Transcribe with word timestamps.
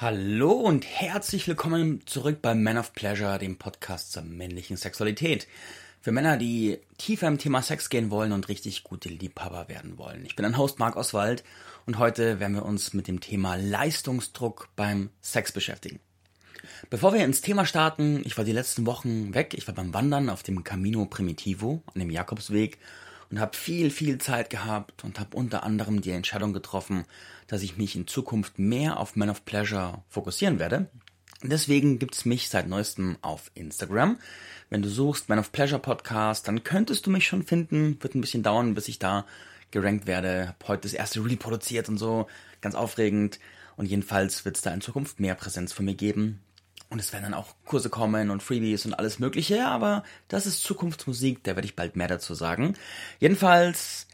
Hallo 0.00 0.52
und 0.52 0.86
herzlich 0.86 1.46
willkommen 1.46 2.00
zurück 2.06 2.40
bei 2.40 2.54
Man 2.54 2.78
of 2.78 2.94
Pleasure, 2.94 3.38
dem 3.38 3.58
Podcast 3.58 4.12
zur 4.12 4.22
männlichen 4.22 4.78
Sexualität. 4.78 5.46
Für 6.00 6.10
Männer, 6.10 6.38
die 6.38 6.78
tiefer 6.96 7.28
im 7.28 7.36
Thema 7.36 7.60
Sex 7.60 7.90
gehen 7.90 8.10
wollen 8.10 8.32
und 8.32 8.48
richtig 8.48 8.82
gute 8.82 9.10
Liebhaber 9.10 9.68
werden 9.68 9.98
wollen. 9.98 10.24
Ich 10.24 10.36
bin 10.36 10.46
ein 10.46 10.56
Host 10.56 10.78
Marc 10.78 10.96
Oswald 10.96 11.44
und 11.84 11.98
heute 11.98 12.40
werden 12.40 12.54
wir 12.54 12.64
uns 12.64 12.94
mit 12.94 13.08
dem 13.08 13.20
Thema 13.20 13.56
Leistungsdruck 13.56 14.70
beim 14.74 15.10
Sex 15.20 15.52
beschäftigen. 15.52 16.00
Bevor 16.88 17.12
wir 17.12 17.22
ins 17.22 17.42
Thema 17.42 17.66
starten, 17.66 18.22
ich 18.24 18.38
war 18.38 18.46
die 18.46 18.52
letzten 18.52 18.86
Wochen 18.86 19.34
weg. 19.34 19.52
Ich 19.52 19.66
war 19.68 19.74
beim 19.74 19.92
Wandern 19.92 20.30
auf 20.30 20.42
dem 20.42 20.64
Camino 20.64 21.04
Primitivo, 21.04 21.82
an 21.92 22.00
dem 22.00 22.08
Jakobsweg 22.08 22.78
und 23.30 23.40
habe 23.40 23.56
viel, 23.56 23.90
viel 23.90 24.18
Zeit 24.18 24.50
gehabt 24.50 25.04
und 25.04 25.20
habe 25.20 25.36
unter 25.36 25.62
anderem 25.62 26.00
die 26.00 26.10
Entscheidung 26.10 26.52
getroffen, 26.52 27.04
dass 27.46 27.62
ich 27.62 27.76
mich 27.76 27.96
in 27.96 28.06
Zukunft 28.06 28.58
mehr 28.58 28.98
auf 28.98 29.16
Man 29.16 29.30
of 29.30 29.44
Pleasure 29.44 30.02
fokussieren 30.08 30.58
werde. 30.58 30.88
Deswegen 31.42 31.98
gibt's 31.98 32.24
mich 32.24 32.48
seit 32.48 32.68
neuestem 32.68 33.16
auf 33.22 33.50
Instagram. 33.54 34.18
Wenn 34.68 34.82
du 34.82 34.88
suchst 34.88 35.28
Man 35.28 35.38
of 35.38 35.52
Pleasure 35.52 35.80
Podcast, 35.80 36.46
dann 36.46 36.64
könntest 36.64 37.06
du 37.06 37.10
mich 37.10 37.26
schon 37.26 37.44
finden. 37.44 37.96
Wird 38.02 38.14
ein 38.14 38.20
bisschen 38.20 38.42
dauern, 38.42 38.74
bis 38.74 38.88
ich 38.88 38.98
da 38.98 39.24
gerankt 39.70 40.06
werde. 40.06 40.48
Hab 40.48 40.68
heute 40.68 40.82
das 40.82 40.92
erste 40.92 41.24
Reel 41.24 41.36
produziert 41.36 41.88
und 41.88 41.96
so. 41.96 42.26
Ganz 42.60 42.74
aufregend. 42.74 43.38
Und 43.76 43.86
jedenfalls 43.86 44.44
wird 44.44 44.56
es 44.56 44.62
da 44.62 44.74
in 44.74 44.82
Zukunft 44.82 45.18
mehr 45.18 45.34
Präsenz 45.34 45.72
von 45.72 45.86
mir 45.86 45.94
geben. 45.94 46.40
Und 46.90 46.98
es 46.98 47.12
werden 47.12 47.22
dann 47.22 47.34
auch 47.34 47.54
Kurse 47.64 47.88
kommen 47.88 48.30
und 48.30 48.42
Freebies 48.42 48.84
und 48.84 48.94
alles 48.94 49.20
Mögliche, 49.20 49.64
aber 49.66 50.02
das 50.26 50.46
ist 50.46 50.64
Zukunftsmusik, 50.64 51.44
da 51.44 51.54
werde 51.54 51.66
ich 51.66 51.76
bald 51.76 51.94
mehr 51.94 52.08
dazu 52.08 52.34
sagen. 52.34 52.74
Jedenfalls 53.20 54.08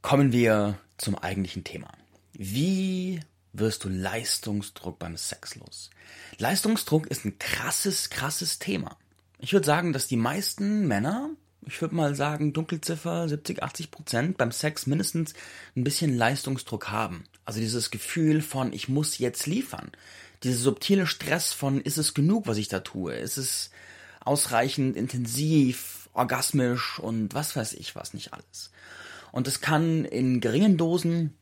kommen 0.00 0.30
wir 0.30 0.78
zum 0.96 1.18
eigentlichen 1.18 1.64
Thema. 1.64 1.88
Wie 2.32 3.20
wirst 3.52 3.82
du 3.82 3.88
Leistungsdruck 3.88 5.00
beim 5.00 5.16
Sex 5.16 5.56
los? 5.56 5.90
Leistungsdruck 6.38 7.08
ist 7.08 7.24
ein 7.24 7.36
krasses, 7.40 8.10
krasses 8.10 8.60
Thema. 8.60 8.96
Ich 9.40 9.52
würde 9.52 9.66
sagen, 9.66 9.92
dass 9.92 10.06
die 10.06 10.16
meisten 10.16 10.86
Männer, 10.86 11.30
ich 11.66 11.80
würde 11.80 11.96
mal 11.96 12.14
sagen 12.14 12.52
Dunkelziffer 12.52 13.28
70, 13.28 13.62
80 13.62 13.90
Prozent 13.90 14.38
beim 14.38 14.52
Sex 14.52 14.86
mindestens 14.86 15.34
ein 15.76 15.82
bisschen 15.82 16.16
Leistungsdruck 16.16 16.90
haben. 16.90 17.24
Also 17.44 17.58
dieses 17.58 17.90
Gefühl 17.90 18.40
von, 18.40 18.72
ich 18.72 18.88
muss 18.88 19.18
jetzt 19.18 19.46
liefern 19.46 19.90
dieser 20.42 20.58
subtile 20.58 21.06
Stress 21.06 21.52
von, 21.52 21.80
ist 21.80 21.98
es 21.98 22.14
genug, 22.14 22.46
was 22.46 22.58
ich 22.58 22.68
da 22.68 22.80
tue? 22.80 23.14
Ist 23.14 23.36
es 23.36 23.70
ausreichend 24.20 24.96
intensiv, 24.96 25.98
orgasmisch 26.12 26.98
und 26.98 27.34
was 27.34 27.56
weiß 27.56 27.72
ich 27.74 27.96
was 27.96 28.12
nicht 28.12 28.32
alles. 28.32 28.70
Und 29.32 29.48
es 29.48 29.60
kann 29.60 30.04
in 30.04 30.40
geringen 30.40 30.76
Dosen, 30.76 31.34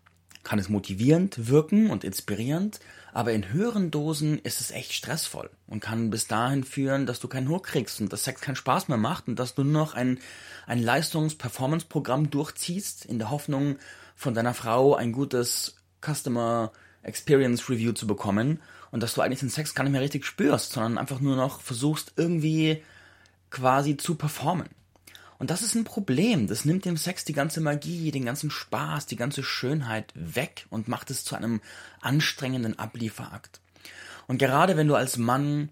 kann 0.44 0.58
es 0.58 0.69
motivierend 0.69 1.48
wirken 1.48 1.91
und 1.91 2.05
inspirierend, 2.05 2.78
aber 3.12 3.33
in 3.33 3.53
höheren 3.53 3.91
Dosen 3.91 4.38
ist 4.41 4.61
es 4.61 4.70
echt 4.70 4.92
stressvoll 4.92 5.50
und 5.66 5.81
kann 5.81 6.10
bis 6.10 6.28
dahin 6.28 6.62
führen, 6.62 7.06
dass 7.06 7.19
du 7.19 7.27
keinen 7.27 7.48
Hunger 7.48 7.62
kriegst 7.62 8.00
und 8.00 8.12
dass 8.12 8.25
Sex 8.25 8.41
keinen 8.41 8.56
Spaß 8.56 8.88
mehr 8.88 8.98
macht 8.98 9.27
und 9.27 9.38
dass 9.38 9.55
du 9.55 9.64
nur 9.64 9.72
noch 9.72 9.94
ein, 9.94 10.19
ein 10.66 10.83
Leistungs-Performance-Programm 10.83 12.31
durchziehst 12.31 13.05
in 13.06 13.19
der 13.19 13.31
Hoffnung, 13.31 13.78
von 14.14 14.34
deiner 14.34 14.55
Frau 14.55 14.94
ein 14.94 15.12
gutes 15.12 15.77
Customer 16.00 16.72
Experience 17.03 17.69
Review 17.69 17.92
zu 17.92 18.06
bekommen 18.06 18.60
und 18.90 19.02
dass 19.02 19.14
du 19.14 19.20
eigentlich 19.20 19.40
den 19.40 19.50
Sex 19.50 19.74
gar 19.74 19.84
nicht 19.84 19.92
mehr 19.92 20.00
richtig 20.00 20.24
spürst, 20.24 20.72
sondern 20.72 20.98
einfach 20.98 21.20
nur 21.20 21.36
noch 21.36 21.60
versuchst 21.60 22.12
irgendwie 22.16 22.82
quasi 23.50 23.96
zu 23.96 24.14
performen. 24.14 24.68
Und 25.38 25.50
das 25.50 25.62
ist 25.62 25.74
ein 25.74 25.84
Problem. 25.84 26.46
Das 26.46 26.64
nimmt 26.64 26.84
dem 26.84 26.96
Sex 26.96 27.24
die 27.24 27.34
ganze 27.34 27.60
Magie, 27.60 28.10
den 28.10 28.24
ganzen 28.24 28.50
Spaß, 28.50 29.06
die 29.06 29.16
ganze 29.16 29.42
Schönheit 29.42 30.12
weg 30.14 30.66
und 30.70 30.88
macht 30.88 31.10
es 31.10 31.24
zu 31.24 31.36
einem 31.36 31.60
anstrengenden 32.00 32.78
Ablieferakt. 32.78 33.60
Und 34.26 34.38
gerade 34.38 34.76
wenn 34.76 34.88
du 34.88 34.94
als 34.94 35.18
Mann 35.18 35.70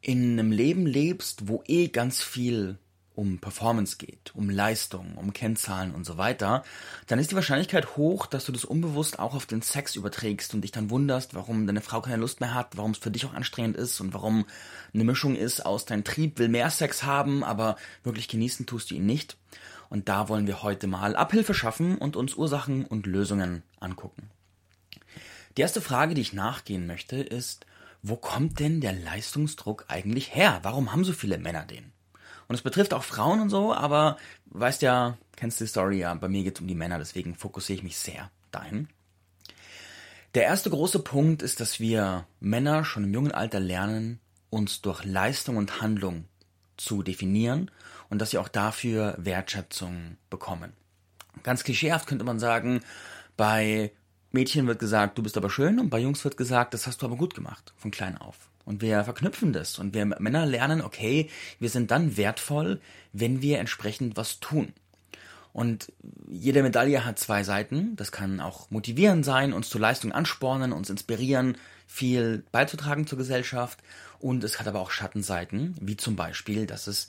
in 0.00 0.38
einem 0.38 0.52
Leben 0.52 0.86
lebst, 0.86 1.48
wo 1.48 1.62
eh 1.66 1.88
ganz 1.88 2.22
viel 2.22 2.78
um 3.14 3.38
Performance 3.38 3.96
geht, 3.96 4.32
um 4.34 4.50
Leistung, 4.50 5.16
um 5.16 5.32
Kennzahlen 5.32 5.94
und 5.94 6.04
so 6.04 6.18
weiter, 6.18 6.64
dann 7.06 7.18
ist 7.18 7.30
die 7.30 7.36
Wahrscheinlichkeit 7.36 7.96
hoch, 7.96 8.26
dass 8.26 8.44
du 8.44 8.52
das 8.52 8.64
unbewusst 8.64 9.18
auch 9.18 9.34
auf 9.34 9.46
den 9.46 9.62
Sex 9.62 9.94
überträgst 9.94 10.52
und 10.54 10.62
dich 10.62 10.72
dann 10.72 10.90
wunderst, 10.90 11.34
warum 11.34 11.66
deine 11.66 11.80
Frau 11.80 12.00
keine 12.00 12.16
Lust 12.16 12.40
mehr 12.40 12.54
hat, 12.54 12.76
warum 12.76 12.90
es 12.90 12.98
für 12.98 13.10
dich 13.10 13.24
auch 13.26 13.34
anstrengend 13.34 13.76
ist 13.76 14.00
und 14.00 14.14
warum 14.14 14.46
eine 14.92 15.04
Mischung 15.04 15.36
ist 15.36 15.64
aus 15.64 15.84
dein 15.84 16.04
Trieb 16.04 16.38
will 16.38 16.48
mehr 16.48 16.70
Sex 16.70 17.04
haben, 17.04 17.44
aber 17.44 17.76
wirklich 18.02 18.28
genießen 18.28 18.66
tust 18.66 18.90
du 18.90 18.96
ihn 18.96 19.06
nicht. 19.06 19.36
Und 19.90 20.08
da 20.08 20.28
wollen 20.28 20.48
wir 20.48 20.62
heute 20.62 20.88
mal 20.88 21.14
Abhilfe 21.14 21.54
schaffen 21.54 21.98
und 21.98 22.16
uns 22.16 22.34
Ursachen 22.34 22.84
und 22.84 23.06
Lösungen 23.06 23.62
angucken. 23.78 24.30
Die 25.56 25.62
erste 25.62 25.80
Frage, 25.80 26.14
die 26.14 26.20
ich 26.20 26.32
nachgehen 26.32 26.88
möchte, 26.88 27.16
ist, 27.16 27.64
wo 28.02 28.16
kommt 28.16 28.58
denn 28.58 28.80
der 28.80 28.92
Leistungsdruck 28.92 29.84
eigentlich 29.88 30.34
her? 30.34 30.58
Warum 30.62 30.92
haben 30.92 31.04
so 31.04 31.12
viele 31.12 31.38
Männer 31.38 31.64
den? 31.64 31.93
Und 32.48 32.54
es 32.54 32.62
betrifft 32.62 32.94
auch 32.94 33.04
Frauen 33.04 33.40
und 33.40 33.50
so, 33.50 33.72
aber 33.74 34.16
weißt 34.46 34.82
ja, 34.82 35.16
kennst 35.36 35.60
die 35.60 35.66
Story 35.66 35.98
ja, 35.98 36.14
bei 36.14 36.28
mir 36.28 36.44
geht 36.44 36.56
es 36.56 36.60
um 36.60 36.68
die 36.68 36.74
Männer, 36.74 36.98
deswegen 36.98 37.34
fokussiere 37.34 37.78
ich 37.78 37.82
mich 37.82 37.98
sehr 37.98 38.30
dahin. 38.50 38.88
Der 40.34 40.44
erste 40.44 40.70
große 40.70 40.98
Punkt 40.98 41.42
ist, 41.42 41.60
dass 41.60 41.78
wir 41.78 42.26
Männer 42.40 42.84
schon 42.84 43.04
im 43.04 43.14
jungen 43.14 43.32
Alter 43.32 43.60
lernen, 43.60 44.20
uns 44.50 44.82
durch 44.82 45.04
Leistung 45.04 45.56
und 45.56 45.80
Handlung 45.80 46.24
zu 46.76 47.02
definieren 47.02 47.70
und 48.10 48.20
dass 48.20 48.30
sie 48.30 48.38
auch 48.38 48.48
dafür 48.48 49.14
Wertschätzung 49.18 50.16
bekommen. 50.30 50.72
Ganz 51.42 51.64
klischeehaft 51.64 52.06
könnte 52.06 52.24
man 52.24 52.38
sagen, 52.38 52.80
bei 53.36 53.92
Mädchen 54.34 54.66
wird 54.66 54.78
gesagt, 54.78 55.16
du 55.16 55.22
bist 55.22 55.36
aber 55.36 55.48
schön 55.48 55.78
und 55.78 55.88
bei 55.88 55.98
Jungs 55.98 56.24
wird 56.24 56.36
gesagt, 56.36 56.74
das 56.74 56.86
hast 56.86 57.00
du 57.00 57.06
aber 57.06 57.16
gut 57.16 57.34
gemacht, 57.34 57.72
von 57.76 57.90
klein 57.90 58.18
auf. 58.18 58.36
Und 58.64 58.82
wir 58.82 59.04
verknüpfen 59.04 59.52
das 59.52 59.78
und 59.78 59.94
wir 59.94 60.04
Männer 60.04 60.44
lernen, 60.44 60.82
okay, 60.82 61.30
wir 61.60 61.70
sind 61.70 61.90
dann 61.90 62.16
wertvoll, 62.16 62.80
wenn 63.12 63.42
wir 63.42 63.58
entsprechend 63.58 64.16
was 64.16 64.40
tun. 64.40 64.72
Und 65.52 65.92
jede 66.28 66.64
Medaille 66.64 67.04
hat 67.04 67.18
zwei 67.18 67.44
Seiten. 67.44 67.94
Das 67.94 68.10
kann 68.10 68.40
auch 68.40 68.70
motivierend 68.72 69.24
sein, 69.24 69.52
uns 69.52 69.68
zur 69.68 69.80
Leistung 69.80 70.10
anspornen, 70.10 70.72
uns 70.72 70.90
inspirieren, 70.90 71.56
viel 71.86 72.42
beizutragen 72.50 73.06
zur 73.06 73.18
Gesellschaft. 73.18 73.78
Und 74.18 74.42
es 74.42 74.58
hat 74.58 74.66
aber 74.66 74.80
auch 74.80 74.90
Schattenseiten, 74.90 75.76
wie 75.80 75.96
zum 75.96 76.16
Beispiel, 76.16 76.66
dass 76.66 76.88
es 76.88 77.08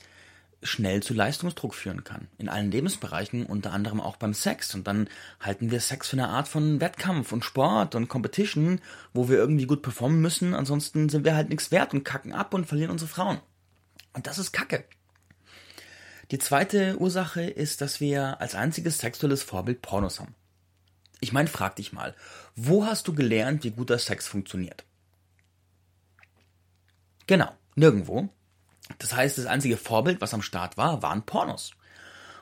schnell 0.63 1.03
zu 1.03 1.13
Leistungsdruck 1.13 1.75
führen 1.75 2.03
kann. 2.03 2.27
In 2.37 2.49
allen 2.49 2.71
Lebensbereichen, 2.71 3.45
unter 3.45 3.71
anderem 3.71 4.01
auch 4.01 4.15
beim 4.15 4.33
Sex. 4.33 4.73
Und 4.73 4.87
dann 4.87 5.07
halten 5.39 5.71
wir 5.71 5.79
Sex 5.79 6.09
für 6.09 6.17
eine 6.17 6.29
Art 6.29 6.47
von 6.47 6.81
Wettkampf 6.81 7.31
und 7.31 7.45
Sport 7.45 7.95
und 7.95 8.07
Competition, 8.07 8.81
wo 9.13 9.29
wir 9.29 9.37
irgendwie 9.37 9.67
gut 9.67 9.81
performen 9.81 10.21
müssen. 10.21 10.53
Ansonsten 10.53 11.09
sind 11.09 11.25
wir 11.25 11.35
halt 11.35 11.49
nichts 11.49 11.71
wert 11.71 11.93
und 11.93 12.03
kacken 12.03 12.33
ab 12.33 12.53
und 12.53 12.65
verlieren 12.65 12.91
unsere 12.91 13.09
Frauen. 13.09 13.39
Und 14.13 14.27
das 14.27 14.39
ist 14.39 14.51
Kacke. 14.51 14.85
Die 16.31 16.39
zweite 16.39 16.97
Ursache 16.99 17.43
ist, 17.43 17.81
dass 17.81 17.99
wir 17.99 18.41
als 18.41 18.55
einziges 18.55 18.97
sexuelles 18.97 19.43
Vorbild 19.43 19.81
Pornos 19.81 20.19
haben. 20.19 20.33
Ich 21.19 21.33
meine, 21.33 21.47
frag 21.47 21.75
dich 21.75 21.93
mal, 21.93 22.15
wo 22.55 22.85
hast 22.85 23.07
du 23.07 23.13
gelernt, 23.13 23.63
wie 23.63 23.71
guter 23.71 23.99
Sex 23.99 24.27
funktioniert? 24.27 24.83
Genau, 27.27 27.51
nirgendwo. 27.75 28.29
Das 28.99 29.15
heißt, 29.15 29.37
das 29.37 29.45
einzige 29.45 29.77
Vorbild, 29.77 30.21
was 30.21 30.33
am 30.33 30.41
Start 30.41 30.77
war, 30.77 31.01
waren 31.01 31.23
Pornos. 31.23 31.71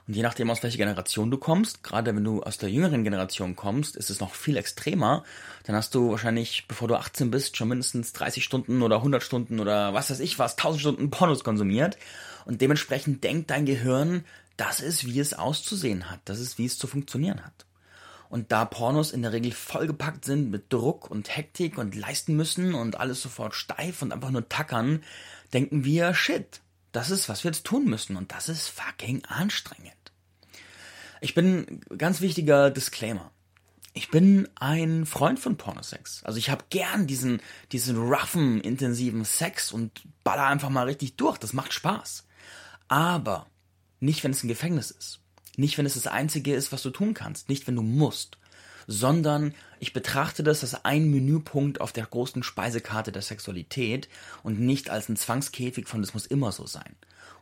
Und 0.08 0.16
je 0.16 0.22
nachdem, 0.22 0.50
aus 0.50 0.62
welcher 0.64 0.78
Generation 0.78 1.32
du 1.32 1.38
kommst, 1.38 1.82
gerade 1.82 2.14
wenn 2.14 2.24
du 2.24 2.44
aus 2.44 2.58
der 2.58 2.70
jüngeren 2.70 3.06
Generation 3.06 3.56
kommst, 3.56 3.96
ist 3.96 4.10
es 4.10 4.20
noch 4.20 4.36
viel 4.36 4.58
extremer. 4.58 5.24
Dann 5.64 5.78
hast 5.78 5.96
du 5.96 6.12
wahrscheinlich, 6.12 6.66
bevor 6.68 6.90
du 6.90 6.96
18 6.96 7.32
bist, 7.32 7.56
schon 7.56 7.70
mindestens 7.70 8.12
30 8.12 8.44
Stunden 8.44 8.82
oder 8.82 8.98
100 8.98 9.24
Stunden 9.24 9.62
oder 9.62 9.94
was 9.94 10.10
weiß 10.10 10.20
ich 10.20 10.40
was, 10.40 10.58
1000 10.58 10.82
Stunden 10.82 11.10
Pornos 11.10 11.46
konsumiert. 11.46 11.98
Und 12.46 12.60
dementsprechend 12.60 13.24
denkt 13.24 13.50
dein 13.50 13.66
Gehirn, 13.66 14.26
das 14.58 14.82
ist, 14.82 15.06
wie 15.06 15.20
es 15.20 15.34
auszusehen 15.34 16.12
hat. 16.12 16.20
Das 16.26 16.40
ist, 16.40 16.58
wie 16.58 16.66
es 16.66 16.78
zu 16.78 16.88
funktionieren 16.88 17.44
hat. 17.44 17.66
Und 18.34 18.52
da 18.52 18.66
Pornos 18.66 19.12
in 19.12 19.22
der 19.22 19.32
Regel 19.32 19.52
vollgepackt 19.52 20.26
sind 20.26 20.50
mit 20.50 20.74
Druck 20.74 21.12
und 21.12 21.38
Hektik 21.38 21.78
und 21.78 21.94
leisten 21.94 22.36
müssen 22.36 22.74
und 22.74 23.00
alles 23.00 23.22
sofort 23.22 23.54
steif 23.54 24.02
und 24.02 24.12
einfach 24.12 24.32
nur 24.32 24.50
tackern, 24.50 25.04
denken 25.54 25.86
wir, 25.86 26.16
shit, 26.16 26.62
das 26.94 27.12
ist, 27.12 27.30
was 27.30 27.44
wir 27.44 27.52
jetzt 27.52 27.64
tun 27.64 27.86
müssen 27.86 28.18
und 28.18 28.32
das 28.32 28.50
ist 28.50 28.70
fucking 28.70 29.24
anstrengend. 29.26 30.12
Ich 31.22 31.36
bin 31.36 31.82
ganz 31.96 32.22
wichtiger 32.22 32.72
Disclaimer. 32.72 33.30
Ich 33.94 34.10
bin 34.10 34.50
ein 34.56 35.06
Freund 35.06 35.40
von 35.40 35.56
Pornosex. 35.56 36.24
Also 36.24 36.40
ich 36.40 36.50
habe 36.50 36.66
gern 36.72 37.06
diesen, 37.06 37.40
diesen 37.72 37.98
roughen, 37.98 38.60
intensiven 38.62 39.26
Sex 39.26 39.72
und 39.72 40.02
baller 40.24 40.48
einfach 40.48 40.72
mal 40.72 40.88
richtig 40.88 41.18
durch. 41.18 41.38
Das 41.38 41.54
macht 41.54 41.72
Spaß. 41.72 42.26
Aber 42.88 43.46
nicht, 44.00 44.24
wenn 44.24 44.32
es 44.32 44.42
ein 44.44 44.48
Gefängnis 44.48 44.90
ist. 44.90 45.23
Nicht, 45.56 45.78
wenn 45.78 45.86
es 45.86 45.94
das 45.94 46.08
Einzige 46.08 46.54
ist, 46.54 46.72
was 46.72 46.82
du 46.82 46.90
tun 46.90 47.14
kannst. 47.14 47.50
Nicht, 47.50 47.68
wenn 47.68 47.76
du 47.76 47.84
musst 47.84 48.38
sondern 48.88 49.54
ich 49.80 49.94
betrachte 49.94 50.44
das 50.44 50.62
als 50.64 50.86
ein 50.86 51.10
Menüpunkt 51.10 51.82
auf 51.82 51.92
der 51.92 52.06
großen 52.06 52.44
Speisekarte 52.44 53.12
der 53.12 53.22
Sexualität 53.22 54.10
und 54.44 54.60
nicht 54.60 54.90
als 54.90 55.10
ein 55.10 55.16
Zwangskäfig 55.16 55.88
von 55.88 56.02
das 56.02 56.14
muss 56.14 56.26
immer 56.26 56.52
so 56.52 56.66
sein. 56.66 56.96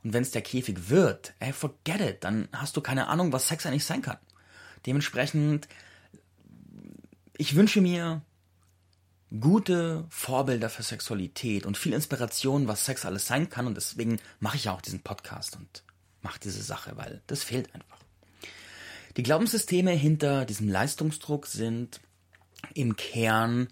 Und 0.03 0.13
wenn 0.13 0.23
es 0.23 0.31
der 0.31 0.41
Käfig 0.41 0.89
wird, 0.89 1.33
ey, 1.39 1.53
forget 1.53 2.01
it, 2.01 2.23
dann 2.23 2.47
hast 2.53 2.75
du 2.75 2.81
keine 2.81 3.07
Ahnung, 3.07 3.31
was 3.31 3.47
Sex 3.47 3.65
eigentlich 3.65 3.85
sein 3.85 4.01
kann. 4.01 4.17
Dementsprechend, 4.85 5.67
ich 7.37 7.55
wünsche 7.55 7.81
mir, 7.81 8.21
gute 9.39 10.05
Vorbilder 10.09 10.69
für 10.69 10.83
Sexualität 10.83 11.65
und 11.65 11.77
viel 11.77 11.93
Inspiration, 11.93 12.67
was 12.67 12.85
Sex 12.85 13.05
alles 13.05 13.27
sein 13.27 13.49
kann. 13.49 13.67
Und 13.67 13.75
deswegen 13.75 14.19
mache 14.39 14.57
ich 14.57 14.65
ja 14.65 14.73
auch 14.73 14.81
diesen 14.81 15.01
Podcast 15.01 15.55
und 15.55 15.83
mache 16.23 16.39
diese 16.39 16.63
Sache, 16.63 16.97
weil 16.97 17.21
das 17.27 17.43
fehlt 17.43 17.73
einfach. 17.75 18.00
Die 19.17 19.23
Glaubenssysteme 19.23 19.91
hinter 19.91 20.45
diesem 20.45 20.69
Leistungsdruck 20.69 21.47
sind 21.47 21.99
im 22.73 22.95
Kern 22.95 23.67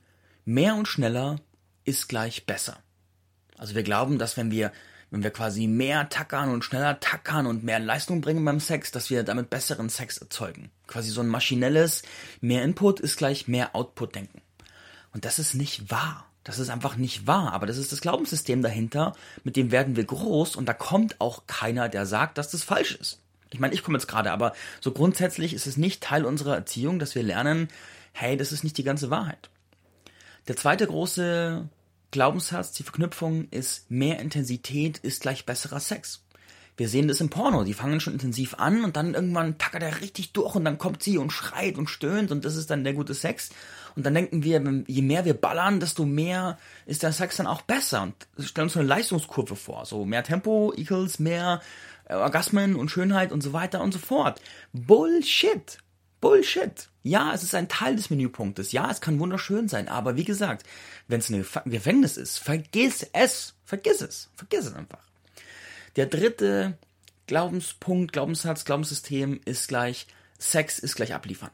mehr 0.45 0.75
und 0.75 0.87
schneller 0.87 1.39
ist 1.85 2.09
gleich 2.09 2.45
besser. 2.45 2.77
Also 3.57 3.75
wir 3.75 3.83
glauben, 3.83 4.17
dass 4.17 4.37
wenn 4.37 4.51
wir 4.51 4.71
wenn 5.11 5.23
wir 5.23 5.31
quasi 5.31 5.65
mehr 5.67 6.07
tackern 6.09 6.51
und 6.51 6.63
schneller 6.63 6.99
tackern 6.99 7.47
und 7.47 7.63
mehr 7.63 7.79
Leistung 7.79 8.21
bringen 8.21 8.45
beim 8.45 8.59
Sex, 8.59 8.91
dass 8.91 9.09
wir 9.09 9.23
damit 9.23 9.49
besseren 9.49 9.89
Sex 9.89 10.19
erzeugen. 10.19 10.69
Quasi 10.85 11.09
so 11.09 11.21
ein 11.21 11.27
maschinelles 11.27 12.03
mehr 12.41 12.63
Input 12.63 12.99
ist 12.99 13.17
gleich 13.17 13.47
mehr 13.47 13.75
Output 13.75 14.15
denken. 14.15 14.41
Und 15.11 15.25
das 15.25 15.39
ist 15.39 15.55
nicht 15.55 15.89
wahr. 15.89 16.29
Das 16.43 16.59
ist 16.59 16.69
einfach 16.69 16.95
nicht 16.95 17.25
wahr. 17.25 17.53
Aber 17.53 17.65
das 17.65 17.77
ist 17.77 17.91
das 17.91 18.01
Glaubenssystem 18.01 18.61
dahinter, 18.61 19.15
mit 19.43 19.55
dem 19.55 19.71
werden 19.71 19.95
wir 19.95 20.03
groß 20.03 20.55
und 20.55 20.67
da 20.67 20.73
kommt 20.73 21.19
auch 21.19 21.47
keiner, 21.47 21.89
der 21.89 22.05
sagt, 22.05 22.37
dass 22.37 22.51
das 22.51 22.63
falsch 22.63 22.95
ist. 22.95 23.19
Ich 23.51 23.59
meine, 23.59 23.73
ich 23.73 23.83
komme 23.83 23.97
jetzt 23.97 24.07
gerade, 24.07 24.31
aber 24.31 24.53
so 24.79 24.91
grundsätzlich 24.91 25.53
ist 25.53 25.67
es 25.67 25.77
nicht 25.77 26.03
Teil 26.03 26.25
unserer 26.25 26.55
Erziehung, 26.55 26.99
dass 26.99 27.15
wir 27.15 27.23
lernen, 27.23 27.69
hey, 28.11 28.37
das 28.37 28.51
ist 28.51 28.63
nicht 28.63 28.77
die 28.77 28.83
ganze 28.83 29.09
Wahrheit. 29.09 29.49
Der 30.47 30.55
zweite 30.55 30.87
große 30.87 31.67
Glaubenssatz, 32.11 32.71
die 32.73 32.83
Verknüpfung 32.83 33.47
ist 33.49 33.89
mehr 33.91 34.19
Intensität 34.19 34.97
ist 34.99 35.21
gleich 35.21 35.45
besserer 35.45 35.79
Sex. 35.79 36.23
Wir 36.79 36.87
sehen 36.87 37.09
das 37.09 37.19
im 37.19 37.29
Porno. 37.29 37.65
Die 37.65 37.73
fangen 37.73 37.99
schon 37.99 38.13
intensiv 38.13 38.55
an 38.55 38.85
und 38.85 38.95
dann 38.95 39.13
irgendwann 39.13 39.57
tackert 39.57 39.83
er 39.83 39.99
richtig 39.99 40.31
durch 40.31 40.55
und 40.55 40.63
dann 40.63 40.77
kommt 40.77 41.03
sie 41.03 41.17
und 41.17 41.31
schreit 41.31 41.77
und 41.77 41.89
stöhnt 41.89 42.31
und 42.31 42.45
das 42.45 42.55
ist 42.55 42.69
dann 42.69 42.85
der 42.85 42.93
gute 42.93 43.13
Sex. 43.13 43.49
Und 43.97 44.05
dann 44.05 44.13
denken 44.13 44.43
wir, 44.43 44.63
je 44.87 45.01
mehr 45.01 45.25
wir 45.25 45.33
ballern, 45.33 45.81
desto 45.81 46.05
mehr 46.05 46.57
ist 46.85 47.03
der 47.03 47.11
Sex 47.11 47.35
dann 47.35 47.47
auch 47.47 47.63
besser. 47.63 48.03
Und 48.03 48.15
stellen 48.39 48.67
uns 48.67 48.73
so 48.73 48.79
eine 48.79 48.87
Leistungskurve 48.87 49.57
vor. 49.57 49.85
So 49.85 50.05
mehr 50.05 50.23
Tempo 50.23 50.73
equals 50.73 51.19
mehr 51.19 51.61
Orgasmen 52.09 52.75
und 52.75 52.89
Schönheit 52.89 53.31
und 53.31 53.41
so 53.41 53.53
weiter 53.53 53.81
und 53.81 53.93
so 53.93 53.99
fort. 53.99 54.41
Bullshit. 54.73 55.77
Bullshit. 56.21 56.89
Ja, 57.03 57.33
es 57.33 57.43
ist 57.43 57.55
ein 57.55 57.69
Teil 57.69 57.95
des 57.95 58.09
Menüpunktes. 58.09 58.71
Ja, 58.71 58.91
es 58.91 58.99
kann 58.99 59.19
wunderschön 59.19 59.69
sein. 59.69 59.87
Aber 59.87 60.17
wie 60.17 60.25
gesagt, 60.25 60.65
wenn 61.07 61.19
es 61.19 61.29
ein 61.29 61.45
Gefängnis 61.65 62.17
ist, 62.17 62.39
vergiss 62.39 63.07
es. 63.13 63.55
Vergiss 63.63 64.01
es. 64.01 64.29
Vergiss 64.35 64.65
es 64.65 64.73
einfach. 64.73 64.99
Der 65.95 66.07
dritte 66.07 66.77
Glaubenspunkt, 67.27 68.11
Glaubenssatz, 68.11 68.65
Glaubenssystem 68.65 69.39
ist 69.45 69.67
gleich, 69.67 70.07
Sex 70.39 70.79
ist 70.79 70.95
gleich 70.95 71.13
abliefern. 71.13 71.51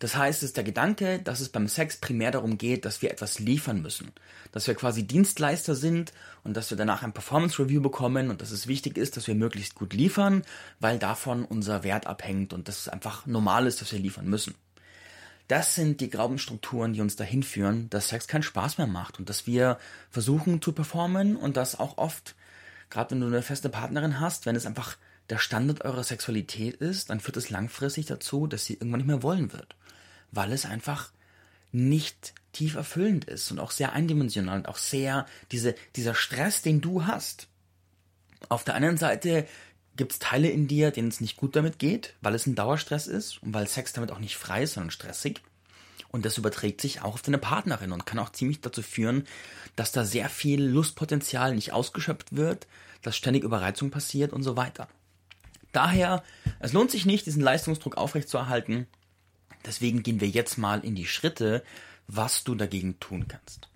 Das 0.00 0.16
heißt, 0.16 0.38
es 0.38 0.48
ist 0.48 0.56
der 0.56 0.64
Gedanke, 0.64 1.18
dass 1.18 1.40
es 1.40 1.50
beim 1.50 1.68
Sex 1.68 1.98
primär 1.98 2.30
darum 2.30 2.56
geht, 2.56 2.86
dass 2.86 3.02
wir 3.02 3.10
etwas 3.10 3.38
liefern 3.38 3.82
müssen. 3.82 4.12
Dass 4.50 4.66
wir 4.66 4.74
quasi 4.74 5.06
Dienstleister 5.06 5.74
sind 5.74 6.14
und 6.42 6.56
dass 6.56 6.70
wir 6.70 6.78
danach 6.78 7.02
ein 7.02 7.12
Performance 7.12 7.62
Review 7.62 7.82
bekommen 7.82 8.30
und 8.30 8.40
dass 8.40 8.50
es 8.50 8.66
wichtig 8.66 8.96
ist, 8.96 9.18
dass 9.18 9.26
wir 9.26 9.34
möglichst 9.34 9.74
gut 9.74 9.92
liefern, 9.92 10.42
weil 10.80 10.98
davon 10.98 11.44
unser 11.44 11.84
Wert 11.84 12.06
abhängt 12.06 12.54
und 12.54 12.66
dass 12.66 12.80
es 12.80 12.88
einfach 12.88 13.26
normal 13.26 13.66
ist, 13.66 13.82
dass 13.82 13.92
wir 13.92 13.98
liefern 13.98 14.26
müssen. 14.26 14.54
Das 15.48 15.74
sind 15.74 16.00
die 16.00 16.08
Glaubensstrukturen, 16.08 16.94
die 16.94 17.02
uns 17.02 17.16
dahin 17.16 17.42
führen, 17.42 17.90
dass 17.90 18.08
Sex 18.08 18.26
keinen 18.26 18.42
Spaß 18.42 18.78
mehr 18.78 18.86
macht 18.86 19.18
und 19.18 19.28
dass 19.28 19.46
wir 19.46 19.78
versuchen 20.08 20.62
zu 20.62 20.72
performen 20.72 21.36
und 21.36 21.58
dass 21.58 21.78
auch 21.78 21.98
oft, 21.98 22.36
gerade 22.88 23.10
wenn 23.10 23.20
du 23.20 23.26
eine 23.26 23.42
feste 23.42 23.68
Partnerin 23.68 24.18
hast, 24.18 24.46
wenn 24.46 24.56
es 24.56 24.64
einfach 24.64 24.96
der 25.28 25.38
Standard 25.38 25.84
eurer 25.84 26.04
Sexualität 26.04 26.76
ist, 26.76 27.10
dann 27.10 27.20
führt 27.20 27.36
es 27.36 27.50
langfristig 27.50 28.06
dazu, 28.06 28.46
dass 28.46 28.64
sie 28.64 28.74
irgendwann 28.74 29.00
nicht 29.00 29.06
mehr 29.06 29.22
wollen 29.22 29.52
wird 29.52 29.76
weil 30.32 30.52
es 30.52 30.66
einfach 30.66 31.10
nicht 31.72 32.34
tief 32.52 32.74
erfüllend 32.74 33.24
ist 33.26 33.50
und 33.50 33.60
auch 33.60 33.70
sehr 33.70 33.92
eindimensional 33.92 34.58
und 34.58 34.68
auch 34.68 34.76
sehr 34.76 35.26
diese, 35.52 35.74
dieser 35.96 36.14
Stress, 36.14 36.62
den 36.62 36.80
du 36.80 37.06
hast. 37.06 37.48
Auf 38.48 38.64
der 38.64 38.74
anderen 38.74 38.96
Seite 38.96 39.46
gibt 39.96 40.12
es 40.12 40.18
Teile 40.18 40.48
in 40.48 40.66
dir, 40.66 40.90
denen 40.90 41.08
es 41.08 41.20
nicht 41.20 41.36
gut 41.36 41.54
damit 41.54 41.78
geht, 41.78 42.14
weil 42.22 42.34
es 42.34 42.46
ein 42.46 42.54
Dauerstress 42.54 43.06
ist 43.06 43.42
und 43.42 43.54
weil 43.54 43.68
Sex 43.68 43.92
damit 43.92 44.10
auch 44.10 44.18
nicht 44.18 44.36
frei 44.36 44.62
ist, 44.62 44.74
sondern 44.74 44.90
stressig. 44.90 45.42
Und 46.08 46.24
das 46.24 46.38
überträgt 46.38 46.80
sich 46.80 47.02
auch 47.02 47.14
auf 47.14 47.22
deine 47.22 47.38
Partnerin 47.38 47.92
und 47.92 48.06
kann 48.06 48.18
auch 48.18 48.32
ziemlich 48.32 48.60
dazu 48.60 48.82
führen, 48.82 49.26
dass 49.76 49.92
da 49.92 50.04
sehr 50.04 50.28
viel 50.28 50.62
Lustpotenzial 50.62 51.54
nicht 51.54 51.72
ausgeschöpft 51.72 52.34
wird, 52.34 52.66
dass 53.02 53.16
ständig 53.16 53.44
Überreizung 53.44 53.90
passiert 53.90 54.32
und 54.32 54.42
so 54.42 54.56
weiter. 54.56 54.88
Daher, 55.72 56.24
es 56.58 56.72
lohnt 56.72 56.90
sich 56.90 57.06
nicht, 57.06 57.26
diesen 57.26 57.42
Leistungsdruck 57.42 57.96
aufrechtzuerhalten. 57.96 58.88
Deswegen 59.66 60.02
gehen 60.02 60.20
wir 60.20 60.28
jetzt 60.28 60.58
mal 60.58 60.84
in 60.84 60.94
die 60.94 61.06
Schritte, 61.06 61.62
was 62.06 62.44
du 62.44 62.54
dagegen 62.54 62.98
tun 63.00 63.28
kannst. 63.28 63.68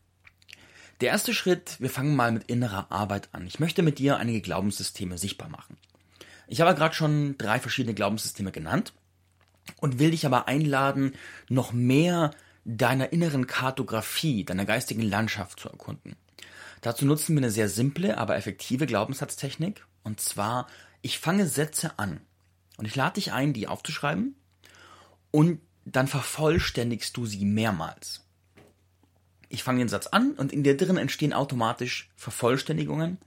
Der 1.01 1.11
erste 1.11 1.35
Schritt, 1.35 1.81
wir 1.81 1.91
fangen 1.91 2.17
mal 2.17 2.33
mit 2.33 2.45
innerer 2.45 2.91
Arbeit 2.91 3.29
an. 3.33 3.47
Ich 3.47 3.61
möchte 3.61 3.83
mit 3.83 3.99
dir 3.99 4.17
einige 4.17 4.41
Glaubenssysteme 4.41 5.19
sichtbar 5.19 5.49
machen. 5.49 5.77
Ich 6.47 6.61
habe 6.61 6.75
gerade 6.75 6.95
schon 6.95 7.37
drei 7.39 7.59
verschiedene 7.59 7.95
Glaubenssysteme 7.95 8.53
genannt 8.53 8.93
und 9.79 9.99
will 9.99 10.13
dich 10.13 10.27
aber 10.27 10.47
einladen, 10.47 11.15
noch 11.49 11.73
mehr 11.73 12.31
deiner 12.65 13.13
inneren 13.13 13.47
Kartografie, 13.47 14.45
deiner 14.45 14.65
geistigen 14.65 15.03
Landschaft 15.03 15.61
zu 15.61 15.69
erkunden. 15.69 16.17
Dazu 16.81 17.07
nutzen 17.07 17.35
wir 17.35 17.41
eine 17.41 17.51
sehr 17.51 17.69
simple, 17.69 18.19
aber 18.19 18.37
effektive 18.37 18.87
Glaubenssatztechnik. 18.87 19.85
Und 20.03 20.21
zwar, 20.21 20.67
ich 21.03 21.19
fange 21.19 21.47
Sätze 21.47 21.99
an. 21.99 22.21
Und 22.77 22.87
ich 22.87 22.97
lade 22.97 23.15
dich 23.15 23.33
ein, 23.33 23.53
die 23.53 23.69
aufzuschreiben 23.69 24.37
und 25.31 25.61
dann 25.85 26.09
vervollständigst 26.09 27.17
du 27.17 27.27
sie 27.27 27.45
mehrmals. 27.45 28.23
Ich 29.49 29.63
fange 29.63 29.79
den 29.79 29.89
Satz 29.89 30.07
an 30.09 30.33
und 30.33 30.53
in 30.53 30.65
der 30.65 30.75
drin 30.75 30.97
entstehen 30.97 31.33
automatisch 31.33 32.11
Vervollständigungen 32.17 33.19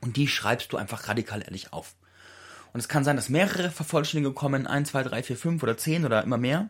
und 0.00 0.16
die 0.16 0.28
schreibst 0.28 0.72
du 0.72 0.76
einfach 0.76 1.08
radikal 1.08 1.42
ehrlich 1.42 1.72
auf. 1.72 1.94
Und 2.72 2.80
es 2.80 2.88
kann 2.88 3.04
sein, 3.04 3.16
dass 3.16 3.28
mehrere 3.28 3.70
Vervollständigungen 3.70 4.34
kommen, 4.34 4.66
1, 4.66 4.90
2, 4.90 5.02
3, 5.04 5.22
4, 5.22 5.36
5 5.36 5.62
oder 5.62 5.76
10 5.76 6.04
oder 6.04 6.22
immer 6.22 6.38
mehr. 6.38 6.68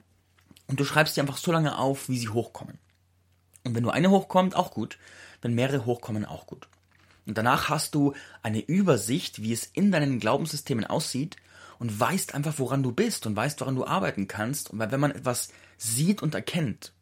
Und 0.67 0.81
du 0.81 0.85
schreibst 0.85 1.17
die 1.17 1.21
einfach 1.21 1.39
so 1.39 1.53
lange 1.53 1.79
auf, 1.79 2.09
wie 2.09 2.19
sie 2.19 2.29
hochkommen. 2.29 2.79
Und 3.65 3.75
wenn 3.75 3.83
nur 3.83 3.95
eine 3.95 4.11
hochkommt, 4.11 4.55
auch 4.57 4.73
gut. 4.73 4.99
Wenn 5.41 5.55
mehrere 5.55 5.87
hochkommen, 5.87 6.25
auch 6.25 6.47
gut. 6.47 6.69
Und 7.27 7.39
danach 7.39 7.69
hast 7.69 7.95
du 7.95 8.15
eine 8.43 8.61
Übersicht, 8.61 9.43
wie 9.43 9.53
es 9.53 9.65
in 9.65 9.93
deinen 9.93 10.19
Glaubenssystemen 10.19 10.85
aussieht 10.85 11.37
und 11.83 11.99
weißt 11.99 12.37
einfach, 12.37 12.61
woran 12.61 12.85
du 12.85 12.93
bist 12.93 13.27
und 13.27 13.35
weißt, 13.35 13.61
woran 13.61 13.75
du 13.75 13.85
arbeiten 13.85 14.29
kannst. 14.29 14.71
Und 14.71 14.79
wenn 14.79 15.01
man 15.01 15.11
etwas 15.11 15.49
sieht 15.79 16.23
und 16.23 16.33
erkennt, 16.33 16.93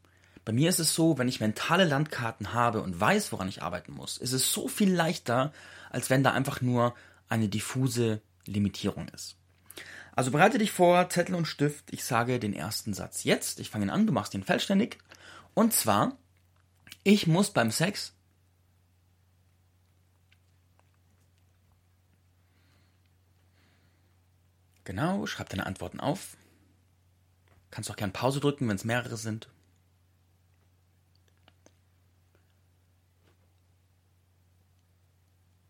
bei 0.47 0.53
mir 0.55 0.71
ist 0.71 0.79
es 0.79 0.94
so, 0.94 1.19
wenn 1.19 1.29
ich 1.29 1.38
mentale 1.38 1.85
Landkarten 1.85 2.55
habe 2.55 2.81
und 2.81 2.99
weiß, 2.99 3.31
woran 3.31 3.50
ich 3.50 3.62
arbeiten 3.62 3.93
muss, 3.93 4.17
ist 4.17 4.32
es 4.32 4.51
so 4.51 4.69
viel 4.69 4.91
leichter, 4.91 5.53
als 5.91 6.08
wenn 6.08 6.22
da 6.22 6.32
einfach 6.32 6.63
nur 6.63 6.94
eine 7.29 7.51
diffuse 7.51 8.22
Limitierung 8.46 9.08
ist. 9.08 9.37
Also 10.17 10.31
bereite 10.31 10.56
dich 10.56 10.72
vor, 10.72 11.10
Zettel 11.10 11.34
und 11.34 11.44
Stift. 11.44 11.93
Ich 11.93 12.03
sage 12.03 12.39
den 12.39 12.55
ersten 12.55 12.94
Satz 12.94 13.25
jetzt. 13.25 13.60
Ich 13.60 13.69
fange 13.69 13.84
ihn 13.84 13.91
an, 13.91 14.06
du 14.06 14.15
machst 14.15 14.32
ihn 14.32 14.44
vollständig. 14.44 14.96
Und 15.53 15.75
zwar, 15.75 16.17
ich 17.05 17.27
muss 17.27 17.51
beim 17.51 17.70
Sex 17.70 18.15
Genau, 24.84 25.27
schreib 25.27 25.49
deine 25.49 25.67
Antworten 25.67 26.01
auf. 26.01 26.37
Kannst 27.70 27.91
auch 27.91 27.96
gerne 27.96 28.13
Pause 28.13 28.41
drücken, 28.41 28.69
wenn 28.69 28.77
es 28.77 28.84
mehrere 28.84 29.17
sind. 29.17 29.49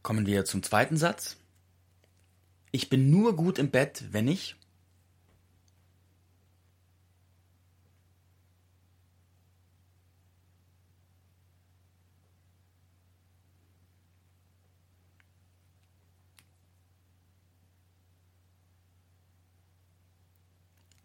Kommen 0.03 0.27
wir 0.27 0.45
zum 0.45 0.63
zweiten 0.63 0.97
Satz. 0.97 1.37
Ich 2.73 2.89
bin 2.89 3.11
nur 3.11 3.37
gut 3.37 3.59
im 3.59 3.71
Bett, 3.71 4.05
wenn 4.13 4.29
ich 4.29 4.57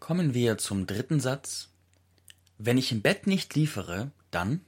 Kommen 0.05 0.35
wir 0.35 0.59
zum 0.59 0.85
dritten 0.85 1.19
Satz. 1.19 1.69
Wenn 2.59 2.77
ich 2.77 2.91
im 2.91 3.01
Bett 3.01 3.25
nicht 3.25 3.55
liefere, 3.55 4.11
dann 4.29 4.61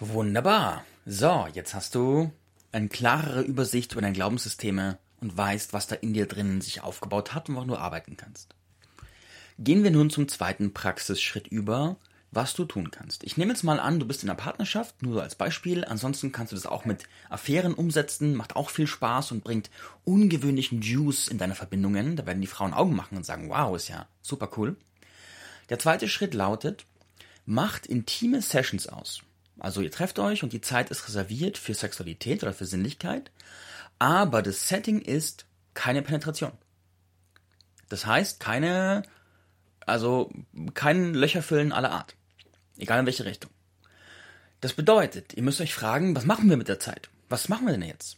Wunderbar. 0.00 0.84
So, 1.06 1.46
jetzt 1.54 1.72
hast 1.72 1.94
du 1.94 2.32
eine 2.72 2.88
klarere 2.88 3.42
Übersicht 3.42 3.92
über 3.92 4.00
deine 4.00 4.12
Glaubenssysteme 4.12 4.98
und 5.20 5.36
weißt, 5.36 5.72
was 5.72 5.86
da 5.86 5.94
in 5.94 6.14
dir 6.14 6.26
drinnen 6.26 6.60
sich 6.60 6.80
aufgebaut 6.80 7.32
hat 7.32 7.48
und 7.48 7.54
woran 7.54 7.68
du 7.68 7.76
arbeiten 7.76 8.16
kannst. 8.16 8.56
Gehen 9.56 9.84
wir 9.84 9.92
nun 9.92 10.10
zum 10.10 10.26
zweiten 10.26 10.74
Praxisschritt 10.74 11.46
über, 11.46 11.96
was 12.30 12.54
du 12.54 12.64
tun 12.64 12.90
kannst. 12.90 13.24
Ich 13.24 13.36
nehme 13.36 13.52
jetzt 13.52 13.62
mal 13.62 13.80
an, 13.80 14.00
du 14.00 14.06
bist 14.06 14.22
in 14.22 14.28
einer 14.28 14.36
Partnerschaft, 14.36 15.02
nur 15.02 15.14
so 15.14 15.20
als 15.20 15.34
Beispiel. 15.34 15.84
Ansonsten 15.84 16.30
kannst 16.30 16.52
du 16.52 16.56
das 16.56 16.66
auch 16.66 16.84
mit 16.84 17.04
Affären 17.30 17.74
umsetzen, 17.74 18.34
macht 18.34 18.56
auch 18.56 18.70
viel 18.70 18.86
Spaß 18.86 19.32
und 19.32 19.44
bringt 19.44 19.70
ungewöhnlichen 20.04 20.82
Juice 20.82 21.28
in 21.28 21.38
deine 21.38 21.54
Verbindungen. 21.54 22.16
Da 22.16 22.26
werden 22.26 22.40
die 22.40 22.46
Frauen 22.46 22.74
Augen 22.74 22.94
machen 22.94 23.16
und 23.16 23.24
sagen, 23.24 23.48
wow, 23.48 23.74
ist 23.74 23.88
ja 23.88 24.06
super 24.20 24.50
cool. 24.56 24.76
Der 25.70 25.78
zweite 25.78 26.08
Schritt 26.08 26.34
lautet, 26.34 26.84
macht 27.46 27.86
intime 27.86 28.42
Sessions 28.42 28.88
aus. 28.88 29.22
Also 29.58 29.80
ihr 29.80 29.90
trefft 29.90 30.18
euch 30.18 30.42
und 30.42 30.52
die 30.52 30.60
Zeit 30.60 30.90
ist 30.90 31.08
reserviert 31.08 31.58
für 31.58 31.74
Sexualität 31.74 32.42
oder 32.42 32.52
für 32.52 32.66
Sinnlichkeit, 32.66 33.30
aber 33.98 34.42
das 34.42 34.68
Setting 34.68 35.00
ist 35.00 35.46
keine 35.74 36.02
Penetration. 36.02 36.52
Das 37.88 38.06
heißt, 38.06 38.38
keine, 38.38 39.02
also 39.86 40.30
kein 40.74 41.14
Löcherfüllen 41.14 41.72
aller 41.72 41.90
Art. 41.90 42.14
Egal 42.78 43.00
in 43.00 43.06
welche 43.06 43.24
Richtung. 43.24 43.50
Das 44.60 44.72
bedeutet, 44.72 45.34
ihr 45.34 45.42
müsst 45.42 45.60
euch 45.60 45.74
fragen, 45.74 46.16
was 46.16 46.24
machen 46.24 46.48
wir 46.48 46.56
mit 46.56 46.68
der 46.68 46.80
Zeit? 46.80 47.10
Was 47.28 47.48
machen 47.48 47.66
wir 47.66 47.72
denn 47.72 47.82
jetzt? 47.82 48.16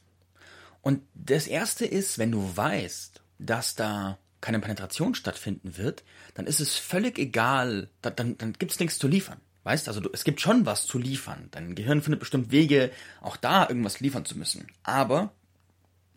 Und 0.82 1.02
das 1.14 1.46
erste 1.46 1.84
ist, 1.84 2.18
wenn 2.18 2.32
du 2.32 2.56
weißt, 2.56 3.20
dass 3.38 3.74
da 3.74 4.18
keine 4.40 4.60
Penetration 4.60 5.14
stattfinden 5.14 5.76
wird, 5.76 6.02
dann 6.34 6.46
ist 6.46 6.60
es 6.60 6.76
völlig 6.76 7.18
egal, 7.18 7.90
dann, 8.00 8.16
dann, 8.16 8.38
dann 8.38 8.52
gibt 8.54 8.72
es 8.72 8.80
nichts 8.80 8.98
zu 8.98 9.08
liefern. 9.08 9.40
Weißt, 9.64 9.88
also 9.88 10.00
du, 10.00 10.08
es 10.12 10.24
gibt 10.24 10.40
schon 10.40 10.64
was 10.64 10.86
zu 10.86 10.98
liefern. 10.98 11.48
Dein 11.50 11.74
Gehirn 11.74 12.00
findet 12.00 12.20
bestimmt 12.20 12.50
Wege, 12.50 12.90
auch 13.20 13.36
da 13.36 13.68
irgendwas 13.68 14.00
liefern 14.00 14.24
zu 14.24 14.38
müssen. 14.38 14.66
Aber 14.82 15.34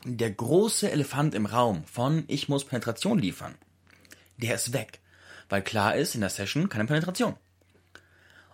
der 0.05 0.31
große 0.31 0.89
Elefant 0.89 1.35
im 1.35 1.45
Raum 1.45 1.83
von 1.85 2.23
ich 2.27 2.47
muss 2.47 2.65
Penetration 2.65 3.19
liefern, 3.19 3.55
der 4.37 4.55
ist 4.55 4.71
weg. 4.71 4.99
Weil 5.49 5.61
klar 5.61 5.95
ist, 5.95 6.15
in 6.15 6.21
der 6.21 6.29
Session 6.29 6.69
keine 6.69 6.85
Penetration. 6.85 7.35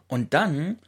Und 0.09 0.33
dann 0.33 0.79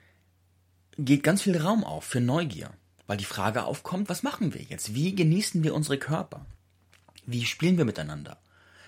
geht 0.97 1.23
ganz 1.23 1.43
viel 1.43 1.55
Raum 1.57 1.85
auf 1.85 2.03
für 2.03 2.19
Neugier, 2.19 2.71
weil 3.07 3.17
die 3.17 3.23
Frage 3.23 3.63
aufkommt, 3.63 4.09
was 4.09 4.23
machen 4.23 4.53
wir 4.53 4.61
jetzt? 4.61 4.93
Wie 4.93 5.15
genießen 5.15 5.63
wir 5.63 5.75
unsere 5.75 5.97
Körper? 5.97 6.45
Wie 7.25 7.45
spielen 7.45 7.77
wir 7.77 7.85
miteinander? 7.85 8.41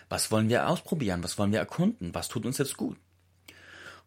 Was 0.10 0.32
wollen 0.32 0.50
wir 0.50 0.68
ausprobieren? 0.68 1.24
Was 1.24 1.38
wollen 1.38 1.52
wir 1.52 1.60
erkunden? 1.60 2.14
Was 2.14 2.28
tut 2.28 2.46
uns 2.46 2.58
jetzt 2.58 2.78
gut? 2.78 2.98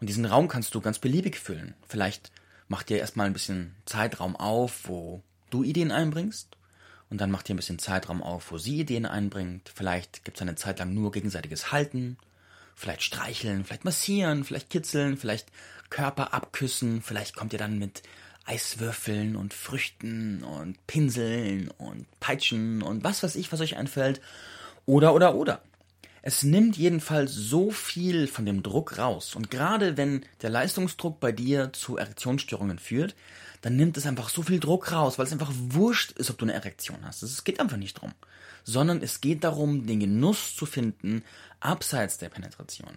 Und 0.00 0.08
diesen 0.08 0.26
Raum 0.26 0.48
kannst 0.48 0.74
du 0.74 0.80
ganz 0.80 0.98
beliebig 0.98 1.38
füllen. 1.38 1.74
Vielleicht 1.86 2.32
mach 2.68 2.82
dir 2.82 2.98
erstmal 2.98 3.26
ein 3.26 3.32
bisschen 3.32 3.76
Zeitraum 3.86 4.36
auf, 4.36 4.88
wo 4.88 5.22
du 5.50 5.62
Ideen 5.62 5.92
einbringst. 5.92 6.56
Und 7.08 7.20
dann 7.20 7.30
mach 7.30 7.44
dir 7.44 7.54
ein 7.54 7.58
bisschen 7.58 7.78
Zeitraum 7.78 8.20
auf, 8.20 8.50
wo 8.50 8.58
sie 8.58 8.80
Ideen 8.80 9.06
einbringt. 9.06 9.70
Vielleicht 9.72 10.24
gibt 10.24 10.38
es 10.38 10.42
eine 10.42 10.56
Zeit 10.56 10.80
lang 10.80 10.92
nur 10.92 11.12
gegenseitiges 11.12 11.70
Halten. 11.70 12.18
Vielleicht 12.76 13.02
streicheln, 13.02 13.64
vielleicht 13.64 13.84
massieren, 13.84 14.44
vielleicht 14.44 14.70
kitzeln, 14.70 15.16
vielleicht 15.16 15.50
Körper 15.90 16.34
abküssen. 16.34 17.02
Vielleicht 17.02 17.34
kommt 17.34 17.52
ihr 17.52 17.58
dann 17.58 17.78
mit 17.78 18.02
Eiswürfeln 18.44 19.34
und 19.34 19.54
Früchten 19.54 20.42
und 20.44 20.86
Pinseln 20.86 21.68
und 21.78 22.06
Peitschen 22.20 22.82
und 22.82 23.02
was 23.02 23.22
weiß 23.22 23.34
ich, 23.36 23.50
was 23.50 23.60
euch 23.60 23.76
einfällt. 23.76 24.20
Oder, 24.84 25.14
oder, 25.14 25.34
oder. 25.34 25.62
Es 26.22 26.42
nimmt 26.42 26.76
jedenfalls 26.76 27.32
so 27.32 27.70
viel 27.70 28.26
von 28.26 28.46
dem 28.46 28.62
Druck 28.62 28.98
raus. 28.98 29.34
Und 29.34 29.50
gerade 29.50 29.96
wenn 29.96 30.24
der 30.42 30.50
Leistungsdruck 30.50 31.18
bei 31.18 31.32
dir 31.32 31.72
zu 31.72 31.96
Erektionsstörungen 31.96 32.78
führt, 32.78 33.14
dann 33.66 33.74
nimmt 33.74 33.96
es 33.96 34.06
einfach 34.06 34.28
so 34.28 34.42
viel 34.42 34.60
Druck 34.60 34.92
raus, 34.92 35.18
weil 35.18 35.26
es 35.26 35.32
einfach 35.32 35.50
wurscht 35.52 36.12
ist, 36.12 36.30
ob 36.30 36.38
du 36.38 36.44
eine 36.44 36.52
Erektion 36.52 37.04
hast. 37.04 37.24
Es 37.24 37.42
geht 37.42 37.58
einfach 37.58 37.76
nicht 37.76 37.94
drum. 37.94 38.12
Sondern 38.62 39.02
es 39.02 39.20
geht 39.20 39.42
darum, 39.42 39.88
den 39.88 39.98
Genuss 39.98 40.54
zu 40.54 40.66
finden, 40.66 41.24
abseits 41.58 42.16
der 42.16 42.28
Penetration. 42.28 42.96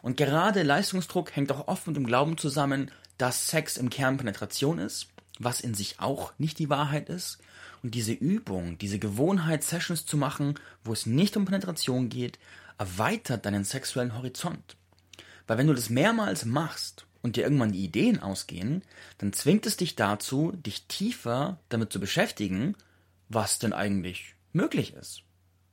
Und 0.00 0.16
gerade 0.16 0.62
Leistungsdruck 0.62 1.34
hängt 1.34 1.50
auch 1.50 1.66
oft 1.66 1.88
mit 1.88 1.96
dem 1.96 2.06
Glauben 2.06 2.38
zusammen, 2.38 2.92
dass 3.16 3.48
Sex 3.48 3.76
im 3.76 3.90
Kern 3.90 4.18
Penetration 4.18 4.78
ist, 4.78 5.08
was 5.40 5.60
in 5.60 5.74
sich 5.74 5.98
auch 5.98 6.32
nicht 6.38 6.60
die 6.60 6.70
Wahrheit 6.70 7.08
ist, 7.08 7.38
und 7.82 7.96
diese 7.96 8.12
Übung, 8.12 8.78
diese 8.78 9.00
Gewohnheit, 9.00 9.64
Sessions 9.64 10.06
zu 10.06 10.16
machen, 10.16 10.54
wo 10.84 10.92
es 10.92 11.06
nicht 11.06 11.36
um 11.36 11.44
Penetration 11.44 12.08
geht, 12.08 12.38
erweitert 12.78 13.44
deinen 13.44 13.64
sexuellen 13.64 14.16
Horizont. 14.16 14.76
Weil 15.48 15.58
wenn 15.58 15.66
du 15.66 15.74
das 15.74 15.90
mehrmals 15.90 16.44
machst 16.44 17.07
und 17.28 17.36
dir 17.36 17.44
irgendwann 17.44 17.72
die 17.72 17.84
Ideen 17.84 18.20
ausgehen, 18.20 18.82
dann 19.18 19.34
zwingt 19.34 19.66
es 19.66 19.76
dich 19.76 19.96
dazu, 19.96 20.52
dich 20.52 20.86
tiefer 20.86 21.58
damit 21.68 21.92
zu 21.92 22.00
beschäftigen, 22.00 22.74
was 23.28 23.58
denn 23.58 23.74
eigentlich 23.74 24.34
möglich 24.54 24.94
ist. 24.94 25.24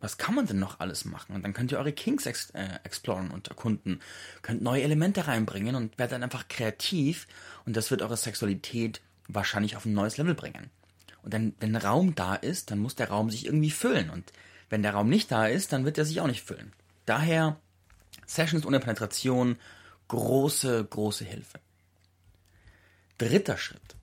Was 0.01 0.17
kann 0.17 0.35
man 0.35 0.47
denn 0.47 0.59
noch 0.59 0.81
alles 0.81 1.05
machen? 1.05 1.33
Und 1.33 1.43
dann 1.43 1.53
könnt 1.53 1.71
ihr 1.71 1.77
eure 1.79 1.93
Kings 1.93 2.25
ex 2.25 2.49
äh, 2.49 2.79
exploren 2.83 3.31
und 3.31 3.47
erkunden, 3.47 4.01
könnt 4.41 4.61
neue 4.61 4.83
Elemente 4.83 5.27
reinbringen 5.27 5.75
und 5.75 5.97
werdet 5.97 6.15
dann 6.15 6.23
einfach 6.23 6.49
kreativ 6.49 7.25
und 7.65 7.77
das 7.77 7.89
wird 7.89 8.01
eure 8.01 8.17
Sexualität 8.17 8.99
wahrscheinlich 9.29 9.77
auf 9.77 9.85
ein 9.85 9.93
neues 9.93 10.17
Level 10.17 10.35
bringen. 10.35 10.69
Und 11.23 11.33
dann, 11.33 11.55
wenn 11.61 11.75
Raum 11.77 12.15
da 12.15 12.35
ist, 12.35 12.69
dann 12.69 12.79
muss 12.79 12.95
der 12.95 13.07
Raum 13.07 13.31
sich 13.31 13.45
irgendwie 13.45 13.71
füllen. 13.71 14.09
Und 14.09 14.33
wenn 14.69 14.83
der 14.83 14.93
Raum 14.93 15.07
nicht 15.07 15.31
da 15.31 15.47
ist, 15.47 15.71
dann 15.71 15.85
wird 15.85 15.97
er 15.97 16.05
sich 16.05 16.19
auch 16.19 16.27
nicht 16.27 16.43
füllen. 16.43 16.73
Daher 17.05 17.55
Sessions 18.25 18.65
ohne 18.65 18.81
Penetration, 18.81 19.55
große, 20.07 20.85
große 20.85 21.25
Hilfe. 21.25 21.59
Dritter 23.17 23.57
Schritt. 23.57 23.95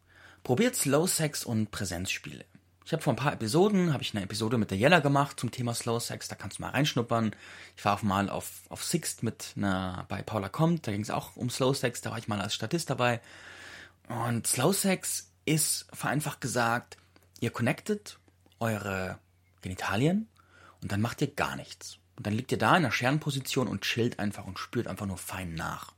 Probiert 0.42 0.74
Slow 0.74 1.06
Sex 1.06 1.44
und 1.44 1.70
Präsenzspiele. 1.70 2.44
Ich 2.84 2.92
habe 2.92 3.02
vor 3.02 3.12
ein 3.12 3.16
paar 3.16 3.32
Episoden, 3.32 3.92
habe 3.92 4.02
ich 4.02 4.14
eine 4.14 4.24
Episode 4.24 4.58
mit 4.58 4.70
der 4.70 4.78
Jella 4.78 4.98
gemacht 4.98 5.38
zum 5.38 5.50
Thema 5.50 5.72
Slow 5.72 6.00
Sex, 6.00 6.26
da 6.28 6.34
kannst 6.34 6.58
du 6.58 6.62
mal 6.62 6.70
reinschnuppern. 6.70 7.34
Ich 7.76 7.84
war 7.84 7.94
auch 7.94 8.02
mal 8.02 8.28
auf, 8.28 8.62
auf 8.68 8.82
Sixt 8.82 9.22
mit 9.22 9.52
einer, 9.56 10.04
bei 10.08 10.22
Paula 10.22 10.48
Kommt, 10.48 10.86
da 10.86 10.92
ging 10.92 11.02
es 11.02 11.10
auch 11.10 11.36
um 11.36 11.48
Slow 11.48 11.74
Sex, 11.74 12.00
da 12.00 12.10
war 12.10 12.18
ich 12.18 12.26
mal 12.26 12.40
als 12.40 12.54
Statist 12.54 12.90
dabei. 12.90 13.20
Und 14.08 14.46
Slow 14.46 14.72
Sex 14.72 15.30
ist 15.44 15.86
vereinfacht 15.92 16.40
gesagt 16.40 16.96
Ihr 17.42 17.50
connectet 17.50 18.20
eure 18.60 19.18
Genitalien 19.62 20.28
und 20.80 20.92
dann 20.92 21.00
macht 21.00 21.20
ihr 21.22 21.34
gar 21.34 21.56
nichts. 21.56 21.98
Und 22.16 22.26
dann 22.26 22.34
liegt 22.34 22.52
ihr 22.52 22.58
da 22.58 22.70
in 22.70 22.84
einer 22.84 22.92
Scherenposition 22.92 23.68
und 23.68 23.82
chillt 23.82 24.18
einfach 24.18 24.46
und 24.46 24.58
spürt 24.58 24.86
einfach 24.86 25.06
nur 25.06 25.18
fein 25.18 25.54
nach. 25.54 25.94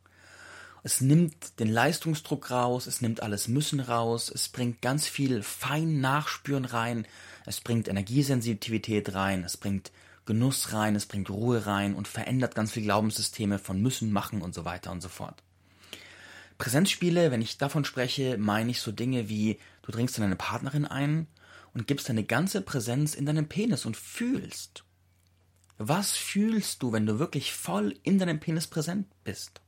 Es 0.86 1.00
nimmt 1.00 1.58
den 1.60 1.68
Leistungsdruck 1.72 2.50
raus, 2.50 2.86
es 2.86 3.00
nimmt 3.00 3.22
alles 3.22 3.48
Müssen 3.48 3.80
raus, 3.80 4.30
es 4.32 4.50
bringt 4.50 4.82
ganz 4.82 5.08
viel 5.08 5.42
fein 5.42 6.00
Nachspüren 6.00 6.66
rein, 6.66 7.06
es 7.46 7.60
bringt 7.62 7.88
Energiesensitivität 7.88 9.14
rein, 9.14 9.44
es 9.44 9.56
bringt 9.56 9.92
Genuss 10.26 10.72
rein, 10.72 10.94
es 10.94 11.06
bringt 11.06 11.30
Ruhe 11.30 11.66
rein 11.66 11.94
und 11.94 12.06
verändert 12.06 12.54
ganz 12.54 12.72
viele 12.72 12.84
Glaubenssysteme 12.84 13.58
von 13.58 13.80
müssen, 13.80 14.12
machen 14.12 14.42
und 14.42 14.54
so 14.54 14.66
weiter 14.66 14.90
und 14.90 15.00
so 15.00 15.08
fort. 15.08 15.42
Präsenzspiele, 16.58 17.30
wenn 17.30 17.42
ich 17.42 17.58
davon 17.58 17.84
spreche, 17.84 18.38
meine 18.38 18.70
ich 18.70 18.80
so 18.80 18.92
Dinge 18.92 19.28
wie, 19.28 19.58
du 19.82 19.92
dringst 19.92 20.18
in 20.18 20.22
deine 20.22 20.36
Partnerin 20.36 20.84
ein 20.84 21.26
und 21.72 21.86
gibst 21.86 22.08
deine 22.08 22.24
ganze 22.24 22.60
Präsenz 22.60 23.14
in 23.14 23.26
deinen 23.26 23.48
Penis 23.48 23.84
und 23.84 23.96
fühlst. 23.96 24.83
Was 25.78 26.12
fühlst 26.12 26.82
du, 26.82 26.92
wenn 26.92 27.06
du 27.06 27.18
wirklich 27.18 27.52
voll 27.52 27.96
in 28.02 28.18
deinem 28.18 28.38
Penis 28.38 28.68
präsent 28.68 29.06
bist? 29.24 29.60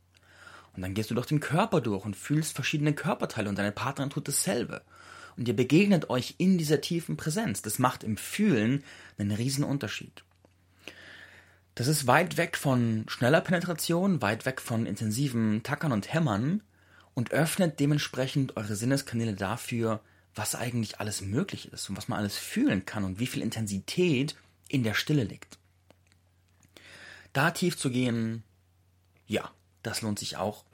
Und 0.75 0.83
dann 0.83 0.95
gehst 0.95 1.11
du 1.11 1.15
durch 1.15 1.27
den 1.27 1.41
Körper 1.41 1.81
durch 1.81 2.05
und 2.05 2.17
fühlst 2.17 2.55
verschiedene 2.55 2.93
Körperteile 2.93 3.49
und 3.49 3.59
deine 3.59 3.73
Partnerin 3.73 4.11
tut 4.11 4.29
dasselbe. 4.29 4.83
Und 5.37 5.49
ihr 5.49 5.57
begegnet 5.57 6.09
euch 6.11 6.37
in 6.39 6.59
dieser 6.59 6.81
tiefen 6.81 7.17
Präsenz. 7.17 7.63
Das 7.63 7.79
macht 7.79 8.05
im 8.05 8.17
Fühlen 8.17 8.85
einen 9.19 9.33
riesen 9.33 9.65
Unterschied. 9.65 10.23
Das 11.75 11.89
ist 11.89 12.07
weit 12.07 12.37
weg 12.37 12.57
von 12.57 13.05
schneller 13.09 13.41
Penetration, 13.41 14.23
weit 14.23 14.47
weg 14.47 14.61
von 14.61 14.87
intensiven 14.87 15.63
Tackern 15.63 15.93
und 15.93 16.13
Hämmern 16.13 16.63
und 17.15 17.33
öffnet 17.33 17.81
dementsprechend 17.81 18.57
eure 18.57 18.77
Sinneskanäle 18.77 19.35
dafür, 19.35 20.01
was 20.35 20.55
eigentlich 20.55 21.01
alles 21.01 21.21
möglich 21.21 21.73
ist 21.73 21.91
und 21.91 21.97
was 21.97 22.09
man 22.09 22.19
alles 22.19 22.39
fühlen 22.39 22.87
kann 22.87 23.05
und 23.05 23.19
wie 23.19 23.27
viel 23.27 23.43
Intensität 23.43 24.37
in 24.69 24.85
der 24.85 24.95
Stille 24.95 25.25
liegt. 25.25 25.59
Da 27.37 27.51
tief 27.51 27.77
zu 27.77 27.91
gehen, 27.91 28.43
ja, 29.27 29.51
das 29.83 30.03
lohnt 30.03 30.19
sich 30.19 30.37
auch 30.37 30.65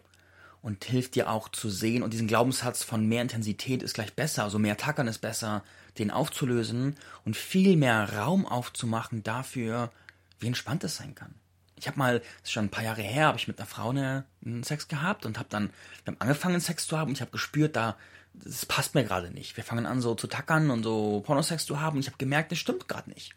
und 0.60 0.84
hilft 0.84 1.14
dir 1.14 1.30
auch 1.30 1.48
zu 1.48 1.70
sehen 1.70 2.02
und 2.02 2.12
diesen 2.12 2.28
Glaubenssatz 2.28 2.84
von 2.84 3.06
mehr 3.06 3.22
Intensität 3.22 3.82
ist 3.82 3.94
gleich 3.94 4.14
besser, 4.14 4.44
also 4.44 4.58
mehr 4.58 4.76
Tackern 4.76 5.08
ist 5.08 5.18
besser, 5.18 5.64
den 5.98 6.10
aufzulösen 6.10 6.96
und 7.24 7.36
viel 7.36 7.76
mehr 7.76 8.16
Raum 8.16 8.46
aufzumachen 8.46 9.22
dafür, 9.22 9.90
wie 10.38 10.46
entspannt 10.46 10.84
es 10.84 10.96
sein 10.96 11.14
kann 11.14 11.34
ich 11.82 11.88
habe 11.88 11.98
mal, 11.98 12.20
das 12.20 12.28
ist 12.44 12.52
schon 12.52 12.66
ein 12.66 12.70
paar 12.70 12.84
Jahre 12.84 13.02
her, 13.02 13.26
habe 13.26 13.38
ich 13.38 13.48
mit 13.48 13.58
einer 13.58 13.66
Frau 13.66 13.90
eine, 13.90 14.24
einen 14.44 14.62
Sex 14.62 14.86
gehabt 14.86 15.26
und 15.26 15.36
habe 15.36 15.48
dann, 15.50 15.70
wir 16.04 16.12
haben 16.12 16.20
angefangen 16.20 16.60
Sex 16.60 16.86
zu 16.86 16.96
haben 16.96 17.08
und 17.08 17.14
ich 17.14 17.20
habe 17.20 17.32
gespürt, 17.32 17.74
da, 17.74 17.96
das 18.34 18.64
passt 18.66 18.94
mir 18.94 19.02
gerade 19.02 19.32
nicht. 19.32 19.56
Wir 19.56 19.64
fangen 19.64 19.84
an 19.84 20.00
so 20.00 20.14
zu 20.14 20.28
tackern 20.28 20.70
und 20.70 20.84
so 20.84 21.22
Pornosex 21.26 21.66
zu 21.66 21.80
haben 21.80 21.96
und 21.96 22.02
ich 22.02 22.06
habe 22.06 22.18
gemerkt, 22.18 22.52
das 22.52 22.60
stimmt 22.60 22.86
gerade 22.86 23.10
nicht. 23.10 23.34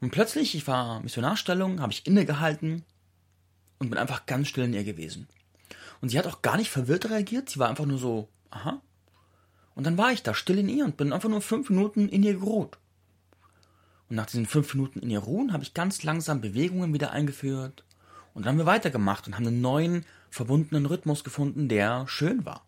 Und 0.00 0.10
plötzlich, 0.10 0.54
ich 0.54 0.66
war 0.66 1.00
Missionarstellung, 1.00 1.80
habe 1.80 1.92
ich 1.92 2.06
innegehalten 2.06 2.84
und 3.78 3.90
bin 3.90 3.98
einfach 3.98 4.26
ganz 4.26 4.48
still 4.48 4.64
in 4.64 4.74
ihr 4.74 4.84
gewesen. 4.84 5.28
Und 6.00 6.10
sie 6.10 6.18
hat 6.18 6.26
auch 6.26 6.42
gar 6.42 6.56
nicht 6.56 6.70
verwirrt 6.70 7.10
reagiert, 7.10 7.50
sie 7.50 7.58
war 7.58 7.68
einfach 7.68 7.86
nur 7.86 7.98
so, 7.98 8.28
aha. 8.50 8.80
Und 9.74 9.84
dann 9.84 9.98
war 9.98 10.12
ich 10.12 10.22
da 10.22 10.34
still 10.34 10.58
in 10.58 10.68
ihr 10.68 10.84
und 10.84 10.96
bin 10.96 11.12
einfach 11.12 11.28
nur 11.28 11.40
fünf 11.40 11.70
Minuten 11.70 12.08
in 12.08 12.22
ihr 12.22 12.34
geruht. 12.34 12.78
Und 14.08 14.16
nach 14.16 14.26
diesen 14.26 14.46
fünf 14.46 14.74
Minuten 14.74 15.00
in 15.00 15.10
ihr 15.10 15.18
Ruhen 15.18 15.52
habe 15.52 15.62
ich 15.62 15.74
ganz 15.74 16.02
langsam 16.02 16.40
Bewegungen 16.40 16.94
wieder 16.94 17.12
eingeführt. 17.12 17.84
Und 18.34 18.46
dann 18.46 18.52
haben 18.52 18.58
wir 18.58 18.66
weitergemacht 18.66 19.26
und 19.26 19.34
haben 19.34 19.46
einen 19.46 19.60
neuen 19.60 20.04
verbundenen 20.30 20.86
Rhythmus 20.86 21.24
gefunden, 21.24 21.68
der 21.68 22.06
schön 22.08 22.44
war. 22.44 22.64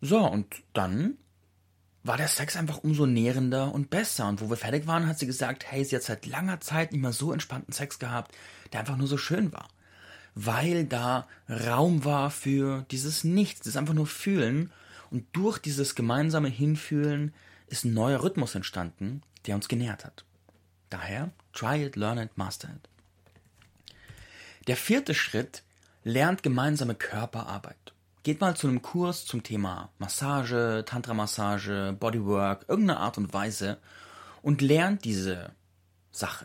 So, 0.00 0.18
und 0.18 0.46
dann 0.72 1.16
war 2.06 2.16
der 2.16 2.28
Sex 2.28 2.56
einfach 2.56 2.78
umso 2.78 3.06
nährender 3.06 3.72
und 3.72 3.90
besser. 3.90 4.28
Und 4.28 4.40
wo 4.40 4.48
wir 4.48 4.56
fertig 4.56 4.86
waren, 4.86 5.06
hat 5.06 5.18
sie 5.18 5.26
gesagt, 5.26 5.70
hey, 5.70 5.84
sie 5.84 5.96
hat 5.96 6.02
seit 6.02 6.26
langer 6.26 6.60
Zeit 6.60 6.92
nicht 6.92 7.00
mehr 7.00 7.12
so 7.12 7.32
entspannten 7.32 7.72
Sex 7.72 7.98
gehabt, 7.98 8.34
der 8.72 8.80
einfach 8.80 8.96
nur 8.96 9.08
so 9.08 9.18
schön 9.18 9.52
war. 9.52 9.68
Weil 10.34 10.84
da 10.84 11.26
Raum 11.48 12.04
war 12.04 12.30
für 12.30 12.84
dieses 12.90 13.24
Nichts, 13.24 13.62
das 13.62 13.76
einfach 13.76 13.94
nur 13.94 14.06
Fühlen. 14.06 14.72
Und 15.10 15.24
durch 15.32 15.58
dieses 15.58 15.94
gemeinsame 15.94 16.48
Hinfühlen 16.48 17.34
ist 17.68 17.84
ein 17.84 17.94
neuer 17.94 18.22
Rhythmus 18.22 18.54
entstanden, 18.54 19.22
der 19.46 19.54
uns 19.54 19.68
genährt 19.68 20.04
hat. 20.04 20.24
Daher, 20.90 21.30
try 21.52 21.84
it, 21.84 21.96
learn 21.96 22.18
it, 22.18 22.36
master 22.36 22.68
it. 22.68 22.88
Der 24.66 24.76
vierte 24.76 25.14
Schritt 25.14 25.62
lernt 26.04 26.42
gemeinsame 26.42 26.94
Körperarbeit. 26.94 27.92
Geht 28.26 28.40
mal 28.40 28.56
zu 28.56 28.66
einem 28.66 28.82
Kurs 28.82 29.24
zum 29.24 29.44
Thema 29.44 29.90
Massage, 29.98 30.82
Tantra-Massage, 30.84 31.94
Bodywork, 31.96 32.64
irgendeine 32.66 32.98
Art 32.98 33.18
und 33.18 33.32
Weise 33.32 33.78
und 34.42 34.62
lernt 34.62 35.04
diese 35.04 35.52
Sache. 36.10 36.44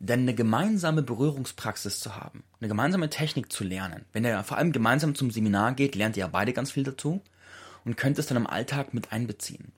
Denn 0.00 0.22
eine 0.22 0.34
gemeinsame 0.34 1.02
Berührungspraxis 1.02 2.00
zu 2.00 2.16
haben, 2.16 2.42
eine 2.58 2.66
gemeinsame 2.66 3.08
Technik 3.08 3.52
zu 3.52 3.62
lernen, 3.62 4.04
wenn 4.12 4.24
ihr 4.24 4.42
vor 4.42 4.56
allem 4.56 4.72
gemeinsam 4.72 5.14
zum 5.14 5.30
Seminar 5.30 5.74
geht, 5.74 5.94
lernt 5.94 6.16
ihr 6.16 6.22
ja 6.22 6.26
beide 6.26 6.52
ganz 6.52 6.72
viel 6.72 6.82
dazu 6.82 7.22
und 7.84 7.96
könnt 7.96 8.18
es 8.18 8.26
dann 8.26 8.38
im 8.38 8.48
Alltag 8.48 8.92
mit 8.92 9.12
einbeziehen. 9.12 9.70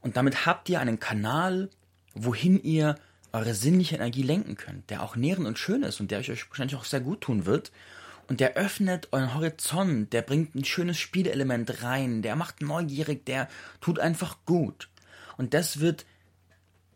Und 0.00 0.16
damit 0.16 0.44
habt 0.44 0.68
ihr 0.68 0.80
einen 0.80 0.98
Kanal, 0.98 1.70
wohin 2.14 2.60
ihr 2.60 2.96
eure 3.30 3.54
sinnliche 3.54 3.94
Energie 3.94 4.24
lenken 4.24 4.56
könnt, 4.56 4.90
der 4.90 5.04
auch 5.04 5.14
nährend 5.14 5.46
und 5.46 5.56
schön 5.56 5.84
ist 5.84 6.00
und 6.00 6.10
der 6.10 6.18
euch 6.18 6.48
wahrscheinlich 6.50 6.74
auch 6.74 6.84
sehr 6.84 7.00
gut 7.00 7.20
tun 7.20 7.46
wird. 7.46 7.70
Und 8.26 8.40
der 8.40 8.54
öffnet 8.54 9.08
euren 9.12 9.34
Horizont, 9.34 10.12
der 10.12 10.22
bringt 10.22 10.54
ein 10.54 10.64
schönes 10.64 10.98
Spielelement 10.98 11.82
rein, 11.82 12.22
der 12.22 12.36
macht 12.36 12.62
neugierig, 12.62 13.26
der 13.26 13.48
tut 13.80 13.98
einfach 13.98 14.38
gut. 14.46 14.88
Und 15.36 15.52
das 15.52 15.80
wird 15.80 16.06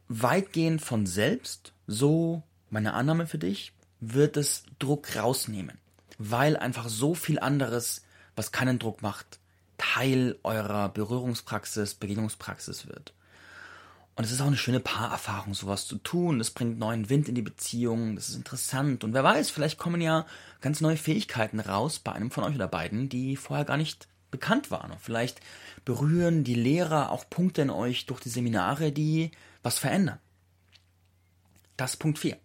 weitgehend 0.09 0.81
von 0.81 1.07
selbst, 1.07 1.73
so 1.87 2.43
meine 2.71 2.95
Annahme 2.95 3.27
für 3.27 3.39
dich, 3.39 3.73
wird 4.01 4.37
es 4.37 4.65
Druck 4.79 5.17
rausnehmen. 5.17 5.79
Weil 6.19 6.57
einfach 6.57 6.89
so 6.89 7.15
viel 7.15 7.39
anderes, 7.39 8.05
was 8.37 8.53
keinen 8.53 8.79
Druck 8.79 9.03
macht, 9.03 9.39
Teil 9.77 10.37
eurer 10.43 10.89
Berührungspraxis, 10.89 11.95
Begegnungspraxis 11.95 12.89
wird. 12.89 13.13
Und 14.19 14.25
es 14.25 14.33
ist 14.33 14.41
auch 14.41 14.49
eine 14.49 14.57
schöne 14.57 14.81
Paarerfahrung, 14.81 15.55
sowas 15.55 15.87
zu 15.87 15.97
tun. 15.97 16.39
Das 16.39 16.51
bringt 16.51 16.77
neuen 16.77 17.09
Wind 17.09 17.29
in 17.29 17.37
die 17.37 17.43
Beziehung. 17.43 18.17
Das 18.17 18.29
ist 18.29 18.35
interessant. 18.35 19.05
Und 19.05 19.15
wer 19.15 19.23
weiß, 19.23 19.51
vielleicht 19.51 19.79
kommen 19.79 20.01
ja 20.01 20.27
ganz 20.61 20.81
neue 20.81 20.97
Fähigkeiten 20.97 21.61
raus 21.61 22.01
bei 22.01 22.11
einem 22.11 22.33
von 22.33 22.43
euch 22.43 22.57
oder 22.57 22.67
beiden, 22.67 23.09
die 23.09 23.37
vorher 23.37 23.65
gar 23.65 23.77
nicht 23.77 24.09
bekannt 24.33 24.73
waren. 24.73 24.91
Und 24.91 25.01
vielleicht 25.01 25.41
berühren 25.85 26.43
die 26.43 26.57
Lehrer 26.57 27.13
auch 27.13 27.31
Punkte 27.31 27.63
in 27.63 27.71
euch 27.71 28.07
durch 28.07 28.19
die 28.19 28.29
Seminare, 28.29 28.91
die 28.91 29.31
was 29.63 29.79
verändern. 29.79 30.19
Das 31.77 31.93
ist 31.93 31.99
Punkt 31.99 32.19
4. 32.19 32.37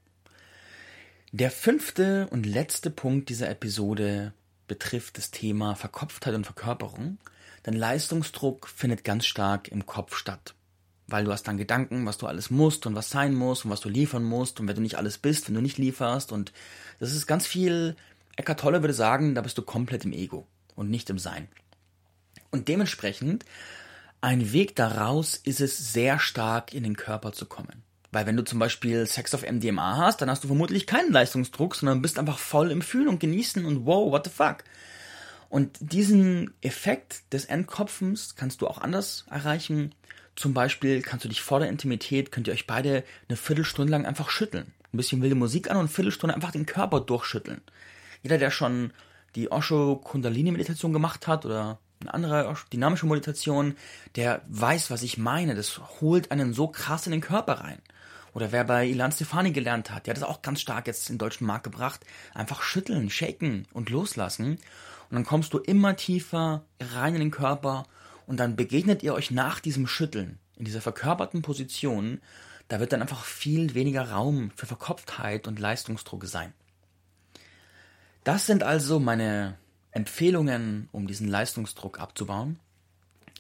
Der 1.32 1.50
fünfte 1.50 2.27
und 2.30 2.46
letzte 2.46 2.92
Punkt 2.92 3.30
dieser 3.30 3.50
Episode 3.50 4.34
betrifft 4.68 5.18
das 5.18 5.32
Thema 5.32 5.74
Verkopftheit 5.74 6.36
und 6.36 6.46
Verkörperung. 6.46 7.18
Denn 7.65 7.74
Leistungsdruck 7.74 8.68
findet 8.68 9.03
ganz 9.03 9.25
stark 9.25 9.70
im 9.70 9.88
Kopf 9.88 10.15
statt 10.15 10.53
weil 11.13 11.25
du 11.25 11.32
hast 11.32 11.43
dann 11.43 11.58
Gedanken, 11.58 12.08
was 12.08 12.17
du 12.17 12.25
alles 12.25 12.50
musst 12.50 12.88
und 12.88 12.96
was 12.96 13.12
sein 13.12 13.36
muss 13.36 13.63
und 13.63 13.70
was 13.70 13.82
du 13.82 13.88
liefern 13.88 14.24
musst 14.24 14.60
und 14.60 14.67
wenn 14.67 14.75
du 14.75 14.82
nicht 14.82 14.98
alles 14.98 15.20
bist, 15.20 15.48
wenn 15.48 15.53
du 15.53 15.62
nicht 15.62 15.77
lieferst 15.77 16.32
und 16.32 16.51
das 17.00 17.13
ist 17.13 17.27
ganz 17.27 17.46
viel, 17.46 17.96
Eckart 18.36 18.60
Tolle 18.60 18.82
würde 18.82 18.96
sagen, 18.96 19.36
da 19.36 19.41
bist 19.41 19.55
du 19.60 19.62
komplett 19.62 20.05
im 20.05 20.12
Ego 20.12 20.48
und 20.74 20.89
nicht 20.89 21.12
im 21.12 21.20
Sein. 21.20 21.50
Und 22.50 22.67
dementsprechend, 22.67 23.46
ein 24.22 24.53
Weg 24.53 24.75
daraus 24.75 25.36
ist 25.36 25.62
es, 25.62 25.93
sehr 25.93 26.17
stark 26.17 26.74
in 26.74 26.82
den 26.82 26.98
Körper 26.98 27.32
zu 27.32 27.46
kommen. 27.46 27.84
Weil 28.12 28.25
wenn 28.25 28.36
du 28.36 28.43
zum 28.43 28.58
Beispiel 28.58 29.05
Sex 29.05 29.36
auf 29.36 29.48
MDMA 29.48 29.98
hast, 29.98 30.20
dann 30.20 30.32
hast 30.32 30.43
du 30.43 30.48
vermutlich 30.48 30.88
keinen 30.88 31.12
Leistungsdruck, 31.12 31.75
sondern 31.75 32.01
bist 32.01 32.18
einfach 32.18 32.40
voll 32.40 32.72
im 32.72 32.81
Fühlen 32.81 33.07
und 33.07 33.20
Genießen 33.20 33.66
und 33.66 33.85
wow, 33.85 34.11
what 34.11 34.25
the 34.25 34.31
fuck. 34.31 34.64
Und 35.50 35.77
diesen 35.79 36.55
Effekt 36.61 37.31
des 37.31 37.46
Entkopfens 37.46 38.35
kannst 38.35 38.61
du 38.61 38.68
auch 38.68 38.79
anders 38.79 39.25
erreichen, 39.29 39.94
zum 40.35 40.53
Beispiel 40.53 41.01
kannst 41.01 41.25
du 41.25 41.29
dich 41.29 41.41
vor 41.41 41.59
der 41.59 41.69
Intimität, 41.69 42.31
könnt 42.31 42.48
ihr 42.48 42.53
euch 42.53 42.67
beide 42.67 43.03
eine 43.29 43.37
Viertelstunde 43.37 43.91
lang 43.91 44.05
einfach 44.05 44.29
schütteln. 44.29 44.74
Ein 44.91 44.98
bisschen 44.98 45.22
wilde 45.22 45.35
Musik 45.35 45.69
an 45.69 45.77
und 45.77 45.83
eine 45.83 45.89
Viertelstunde 45.89 46.35
einfach 46.35 46.51
den 46.51 46.65
Körper 46.65 47.00
durchschütteln. 47.00 47.61
Jeder, 48.22 48.37
der 48.37 48.51
schon 48.51 48.91
die 49.35 49.51
Osho 49.51 49.96
Kundalini 49.98 50.51
Meditation 50.51 50.93
gemacht 50.93 51.27
hat 51.27 51.46
oder 51.46 51.79
eine 52.01 52.13
andere 52.13 52.55
dynamische 52.72 53.05
Meditation, 53.05 53.75
der 54.15 54.41
weiß, 54.48 54.91
was 54.91 55.03
ich 55.03 55.17
meine. 55.17 55.55
Das 55.55 55.79
holt 56.01 56.31
einen 56.31 56.53
so 56.53 56.67
krass 56.67 57.05
in 57.05 57.11
den 57.11 57.22
Körper 57.22 57.53
rein. 57.61 57.79
Oder 58.33 58.51
wer 58.51 58.63
bei 58.63 58.87
Ilan 58.87 59.11
Stefani 59.11 59.51
gelernt 59.51 59.91
hat, 59.91 60.07
der 60.07 60.15
hat 60.15 60.22
das 60.22 60.27
auch 60.27 60.41
ganz 60.41 60.61
stark 60.61 60.87
jetzt 60.87 61.09
in 61.09 61.15
den 61.15 61.19
deutschen 61.19 61.46
Markt 61.46 61.63
gebracht. 61.63 62.01
Einfach 62.33 62.63
schütteln, 62.63 63.09
shaken 63.09 63.67
und 63.74 63.89
loslassen. 63.89 64.57
Und 65.09 65.15
dann 65.15 65.25
kommst 65.25 65.53
du 65.53 65.59
immer 65.59 65.96
tiefer 65.96 66.65
rein 66.79 67.13
in 67.13 67.22
den 67.22 67.31
Körper 67.31 67.85
und 68.27 68.38
dann 68.38 68.55
begegnet 68.55 69.03
ihr 69.03 69.14
euch 69.14 69.31
nach 69.31 69.59
diesem 69.59 69.88
Schütteln, 69.88 70.40
in 70.55 70.66
dieser 70.66 70.81
verkörperten 70.81 71.42
Position, 71.42 72.22
da 72.68 72.79
wird 72.79 72.94
dann 72.94 73.01
einfach 73.01 73.25
viel 73.25 73.74
weniger 73.74 74.12
Raum 74.12 74.51
für 74.55 74.66
Verkopftheit 74.66 75.48
und 75.48 75.59
Leistungsdruck 75.59 76.25
sein. 76.25 76.53
Das 78.24 78.46
sind 78.46 78.64
also 78.64 79.00
meine 79.00 79.57
Empfehlungen, 79.92 80.90
um 80.92 81.07
diesen 81.07 81.27
Leistungsdruck 81.27 82.00
abzubauen. 82.00 82.59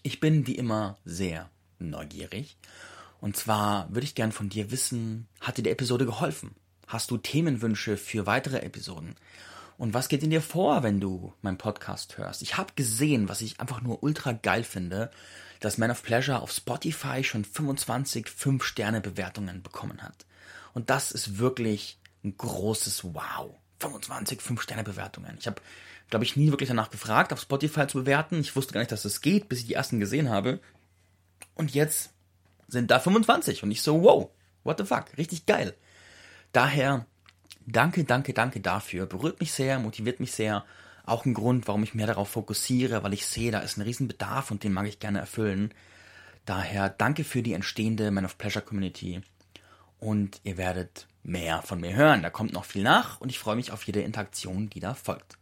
Ich 0.01 0.19
bin 0.19 0.45
wie 0.45 0.55
immer 0.55 0.97
sehr 1.05 1.49
neugierig. 1.79 2.57
Und 3.21 3.37
zwar 3.37 3.87
würde 3.93 4.05
ich 4.05 4.15
gern 4.15 4.33
von 4.33 4.49
dir 4.49 4.71
wissen, 4.71 5.27
hat 5.39 5.57
dir 5.57 5.63
die 5.63 5.69
Episode 5.69 6.05
geholfen? 6.05 6.51
Hast 6.87 7.09
du 7.09 7.17
Themenwünsche 7.17 7.95
für 7.95 8.25
weitere 8.25 8.59
Episoden? 8.59 9.15
Und 9.77 9.93
was 9.93 10.07
geht 10.07 10.23
in 10.23 10.29
dir 10.29 10.41
vor, 10.41 10.83
wenn 10.83 10.99
du 10.99 11.33
meinen 11.41 11.57
Podcast 11.57 12.17
hörst? 12.17 12.41
Ich 12.41 12.57
habe 12.57 12.73
gesehen, 12.75 13.29
was 13.29 13.41
ich 13.41 13.59
einfach 13.59 13.81
nur 13.81 14.03
ultra 14.03 14.31
geil 14.31 14.63
finde, 14.63 15.11
dass 15.59 15.77
Man 15.77 15.91
of 15.91 16.03
Pleasure 16.03 16.41
auf 16.41 16.51
Spotify 16.51 17.23
schon 17.23 17.45
25 17.45 18.27
5-Sterne-Bewertungen 18.27 19.63
bekommen 19.63 20.01
hat. 20.01 20.25
Und 20.73 20.89
das 20.89 21.11
ist 21.11 21.37
wirklich 21.37 21.97
ein 22.23 22.37
großes 22.37 23.03
Wow. 23.13 23.55
25 23.79 24.39
5-Sterne-Bewertungen. 24.39 25.37
Ich 25.39 25.47
habe, 25.47 25.61
glaube 26.09 26.25
ich, 26.25 26.35
nie 26.35 26.51
wirklich 26.51 26.69
danach 26.69 26.89
gefragt, 26.89 27.33
auf 27.33 27.41
Spotify 27.41 27.87
zu 27.87 27.99
bewerten. 27.99 28.39
Ich 28.39 28.55
wusste 28.55 28.73
gar 28.73 28.79
nicht, 28.79 28.91
dass 28.91 29.03
das 29.03 29.21
geht, 29.21 29.49
bis 29.49 29.59
ich 29.59 29.67
die 29.67 29.73
ersten 29.73 29.99
gesehen 29.99 30.29
habe. 30.29 30.59
Und 31.55 31.73
jetzt 31.73 32.11
sind 32.67 32.91
da 32.91 32.99
25 32.99 33.63
und 33.63 33.71
ich 33.71 33.81
so, 33.81 34.03
wow, 34.03 34.29
what 34.63 34.77
the 34.77 34.85
fuck, 34.85 35.05
richtig 35.17 35.45
geil. 35.45 35.75
Daher 36.51 37.05
Danke, 37.65 38.03
danke, 38.03 38.33
danke 38.33 38.59
dafür. 38.59 39.05
Berührt 39.05 39.39
mich 39.39 39.53
sehr, 39.53 39.79
motiviert 39.79 40.19
mich 40.19 40.31
sehr. 40.31 40.65
Auch 41.05 41.25
ein 41.25 41.33
Grund, 41.33 41.67
warum 41.67 41.83
ich 41.83 41.93
mehr 41.93 42.07
darauf 42.07 42.29
fokussiere, 42.29 43.03
weil 43.03 43.13
ich 43.13 43.25
sehe, 43.25 43.51
da 43.51 43.59
ist 43.59 43.77
ein 43.77 43.81
Riesenbedarf 43.81 44.51
und 44.51 44.63
den 44.63 44.73
mag 44.73 44.87
ich 44.87 44.99
gerne 44.99 45.19
erfüllen. 45.19 45.73
Daher 46.45 46.89
danke 46.89 47.23
für 47.23 47.41
die 47.41 47.53
entstehende 47.53 48.11
Man 48.11 48.25
of 48.25 48.37
Pleasure 48.37 48.63
Community. 48.63 49.21
Und 49.99 50.41
ihr 50.43 50.57
werdet 50.57 51.07
mehr 51.23 51.61
von 51.61 51.79
mir 51.79 51.95
hören. 51.95 52.21
Da 52.21 52.29
kommt 52.29 52.53
noch 52.53 52.65
viel 52.65 52.83
nach 52.83 53.21
und 53.21 53.29
ich 53.29 53.39
freue 53.39 53.55
mich 53.55 53.71
auf 53.71 53.83
jede 53.83 54.01
Interaktion, 54.01 54.69
die 54.69 54.79
da 54.79 54.93
folgt. 54.93 55.37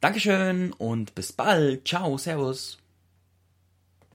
Dankeschön 0.00 0.72
und 0.72 1.14
bis 1.14 1.32
bald. 1.32 1.86
Ciao, 1.86 2.16
Servus. 2.16 2.78